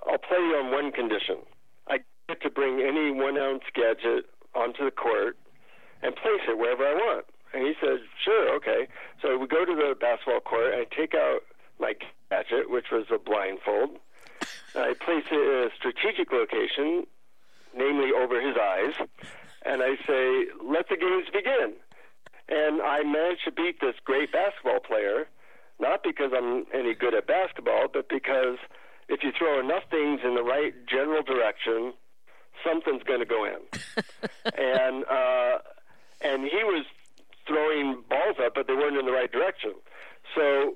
"I'll 0.08 0.18
play 0.18 0.38
you 0.38 0.56
on 0.56 0.72
one 0.72 0.92
condition: 0.92 1.38
I 1.88 2.00
get 2.30 2.42
to 2.42 2.50
bring 2.50 2.82
any 2.82 3.12
one 3.12 3.38
ounce 3.38 3.64
gadget 3.74 4.26
onto 4.54 4.86
the 4.86 4.92
court 4.92 5.38
and 6.02 6.16
place 6.16 6.42
it 6.48 6.58
wherever 6.58 6.86
I 6.86 6.94
want." 6.94 7.26
And 7.54 7.66
he 7.66 7.74
said, 7.82 8.00
"Sure, 8.24 8.54
okay." 8.56 8.88
So 9.22 9.38
we 9.38 9.48
go 9.48 9.66
to 9.66 9.76
the 9.76 9.96
basketball 10.00 10.42
court, 10.42 10.74
and 10.74 10.82
I 10.82 10.96
take 10.96 11.16
out 11.16 11.42
my 11.80 11.96
gadget, 12.30 12.70
which 12.70 12.92
was 12.92 13.06
a 13.12 13.18
blindfold. 13.18 13.98
I 14.76 14.94
place 14.94 15.26
it 15.32 15.34
in 15.34 15.70
a 15.72 15.76
strategic 15.76 16.32
location, 16.32 17.08
namely 17.74 18.12
over 18.12 18.40
his 18.42 18.58
eyes, 18.58 18.94
and 19.64 19.82
I 19.82 19.96
say, 20.06 20.48
"Let 20.62 20.90
the 20.90 20.98
games 20.98 21.30
begin." 21.32 21.76
And 22.48 22.82
I 22.82 23.04
managed 23.04 23.46
to 23.46 23.52
beat 23.52 23.82
this 23.82 23.96
great 24.04 24.32
basketball 24.32 24.80
player, 24.80 25.28
not 25.80 26.04
because 26.04 26.32
I'm 26.36 26.66
any 26.74 26.94
good 26.94 27.14
at 27.14 27.28
basketball, 27.28 27.88
but 27.92 28.08
because 28.10 28.58
if 29.10 29.24
you 29.24 29.32
throw 29.38 29.60
enough 29.60 29.84
things 29.90 30.22
in 30.24 30.36
the 30.36 30.44
right 30.44 30.74
general 30.88 31.24
direction, 31.24 31.94
something's 32.64 33.04
going 33.04 33.20
to 33.20 33.26
go 33.26 33.46
in. 33.46 33.60
and 34.58 35.06
uh, 35.06 35.58
and 36.22 36.44
he 36.44 36.64
was 36.64 36.86
throwing 37.48 38.04
balls 38.10 38.38
up, 38.44 38.54
but 38.56 38.68
they 38.68 38.74
weren't 38.74 38.98
in 38.98 39.06
the 39.06 39.12
right 39.12 39.32
direction. 39.32 39.74
So 40.36 40.76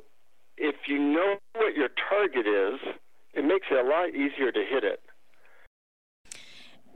if 0.58 0.75
you 0.88 0.99
know 0.99 1.38
what 1.55 1.75
your 1.75 1.89
target 2.10 2.45
is, 2.45 2.79
it 3.34 3.45
makes 3.45 3.67
it 3.71 3.84
a 3.84 3.88
lot 3.88 4.10
easier 4.10 4.51
to 4.51 4.63
hit 4.69 4.84
it. 4.84 5.01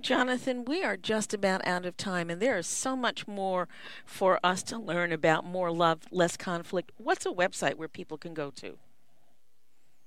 Jonathan, 0.04 0.66
we 0.66 0.84
are 0.84 0.98
just 0.98 1.34
about 1.34 1.66
out 1.66 1.86
of 1.86 1.96
time, 1.96 2.30
and 2.30 2.42
there 2.42 2.58
is 2.58 2.68
so 2.68 2.94
much 2.94 3.26
more 3.26 3.70
for 4.06 4.38
us 4.44 4.62
to 4.64 4.78
learn 4.78 5.14
about 5.14 5.46
more 5.46 5.72
love, 5.72 6.02
less 6.12 6.36
conflict. 6.36 6.92
What's 6.98 7.26
a 7.26 7.30
website 7.30 7.76
where 7.76 7.88
people 7.88 8.18
can 8.18 8.34
go 8.34 8.52
to? 8.58 8.78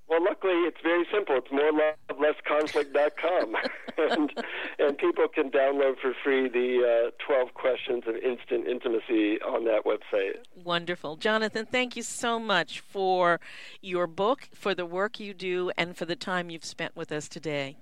Well, 0.07 0.23
luckily, 0.23 0.53
it's 0.53 0.77
very 0.83 1.07
simple. 1.11 1.39
It's 1.39 1.49
morelovelessconflict.com. 1.49 3.57
and, 3.99 4.31
and 4.79 4.99
people 4.99 5.29
can 5.29 5.51
download 5.51 5.99
for 5.99 6.13
free 6.23 6.51
the 6.51 7.09
uh, 7.09 7.13
12 7.27 7.55
questions 7.55 8.05
of 8.07 8.17
instant 8.17 8.69
intimacy 8.69 9.41
on 9.41 9.65
that 9.65 9.87
website. 9.87 10.41
Wonderful. 10.63 11.17
Jonathan, 11.17 11.65
thank 11.65 11.97
you 11.97 12.03
so 12.03 12.39
much 12.39 12.81
for 12.81 13.41
your 13.81 14.07
book, 14.07 14.51
for 14.53 14.75
the 14.75 14.85
work 14.85 15.19
you 15.19 15.33
do, 15.33 15.71
and 15.79 15.97
for 15.97 16.05
the 16.05 16.17
time 16.17 16.51
you've 16.51 16.67
spent 16.67 16.95
with 16.95 17.11
us 17.11 17.29
today. 17.29 17.79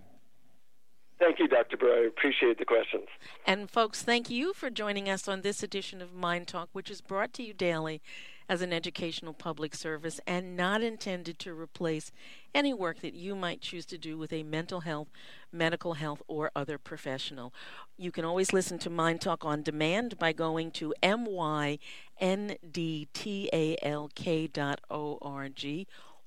Thank 1.24 1.38
you, 1.38 1.48
Dr. 1.48 1.78
Brewer. 1.78 2.02
I 2.02 2.06
appreciate 2.06 2.58
the 2.58 2.66
questions. 2.66 3.06
And, 3.46 3.70
folks, 3.70 4.02
thank 4.02 4.28
you 4.28 4.52
for 4.52 4.68
joining 4.68 5.08
us 5.08 5.26
on 5.26 5.40
this 5.40 5.62
edition 5.62 6.02
of 6.02 6.12
MyNDTALK, 6.12 6.66
which 6.72 6.90
is 6.90 7.00
brought 7.00 7.32
to 7.34 7.42
you 7.42 7.54
daily 7.54 8.02
as 8.46 8.60
an 8.60 8.74
educational 8.74 9.32
public 9.32 9.74
service 9.74 10.20
and 10.26 10.54
not 10.54 10.82
intended 10.82 11.38
to 11.38 11.58
replace 11.58 12.12
any 12.54 12.74
work 12.74 13.00
that 13.00 13.14
you 13.14 13.34
might 13.34 13.62
choose 13.62 13.86
to 13.86 13.96
do 13.96 14.18
with 14.18 14.34
a 14.34 14.42
mental 14.42 14.80
health, 14.80 15.08
medical 15.50 15.94
health, 15.94 16.20
or 16.28 16.50
other 16.54 16.76
professional. 16.76 17.54
You 17.96 18.12
can 18.12 18.26
always 18.26 18.52
listen 18.52 18.78
to 18.80 18.90
MyNDTALK 18.90 19.46
on 19.46 19.62
demand 19.62 20.18
by 20.18 20.34
going 20.34 20.72
to 20.72 20.92
myndtalk.org 21.02 21.56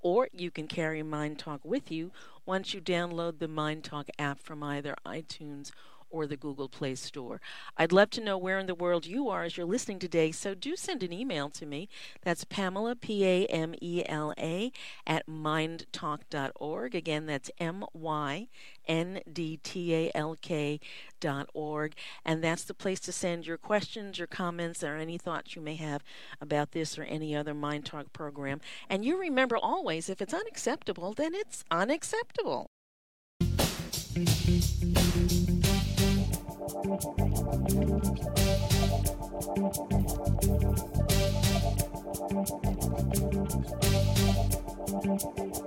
or 0.01 0.29
you 0.31 0.51
can 0.51 0.67
carry 0.67 1.01
MyNDTALK 1.01 1.59
with 1.63 1.91
you 1.91 2.11
once 2.45 2.73
you 2.73 2.81
download 2.81 3.39
the 3.39 3.47
MyNDTALK 3.47 4.09
app 4.19 4.39
from 4.39 4.63
either 4.63 4.95
iTunes 5.05 5.71
or 6.17 6.25
the 6.25 6.35
Google 6.35 6.67
Play 6.67 6.95
Store. 6.95 7.39
I'd 7.77 7.91
love 7.91 8.09
to 8.11 8.21
know 8.21 8.37
where 8.37 8.57
in 8.57 8.65
the 8.65 8.75
world 8.75 9.05
you 9.05 9.29
are 9.29 9.43
as 9.43 9.55
you're 9.55 9.65
listening 9.65 9.99
today, 9.99 10.31
so 10.31 10.55
do 10.55 10.75
send 10.75 11.03
an 11.03 11.13
email 11.13 11.49
to 11.51 11.65
me. 11.65 11.87
That's 12.23 12.43
Pamela, 12.43 12.95
P 12.95 13.23
A 13.23 13.45
M 13.45 13.75
E 13.79 14.03
L 14.07 14.33
A, 14.37 14.71
at 15.05 15.27
myndtalk.org. 15.27 16.95
Again, 16.95 17.27
that's 17.27 17.51
M 17.59 17.85
Y 17.93 18.47
N 18.87 19.21
D 19.31 19.59
T 19.61 19.93
A 19.93 20.11
L 20.15 20.35
K 20.41 20.79
dot 21.19 21.49
org. 21.53 21.93
And 22.25 22.43
that's 22.43 22.63
the 22.63 22.73
place 22.73 22.99
to 23.01 23.11
send 23.11 23.45
your 23.45 23.57
questions, 23.57 24.17
your 24.17 24.27
comments, 24.27 24.83
or 24.83 24.95
any 24.95 25.17
thoughts 25.19 25.55
you 25.55 25.61
may 25.61 25.75
have 25.75 26.03
about 26.41 26.71
this 26.71 26.97
or 26.97 27.03
any 27.03 27.35
other 27.35 27.53
MyNDTALK 27.53 28.11
program. 28.11 28.59
And 28.89 29.05
you 29.05 29.19
remember 29.19 29.57
always, 29.57 30.09
if 30.09 30.21
it's 30.21 30.33
unacceptable, 30.33 31.13
then 31.13 31.35
it's 31.35 31.63
unacceptable. 31.69 32.71
Thank 36.69 37.01
you. 45.55 45.66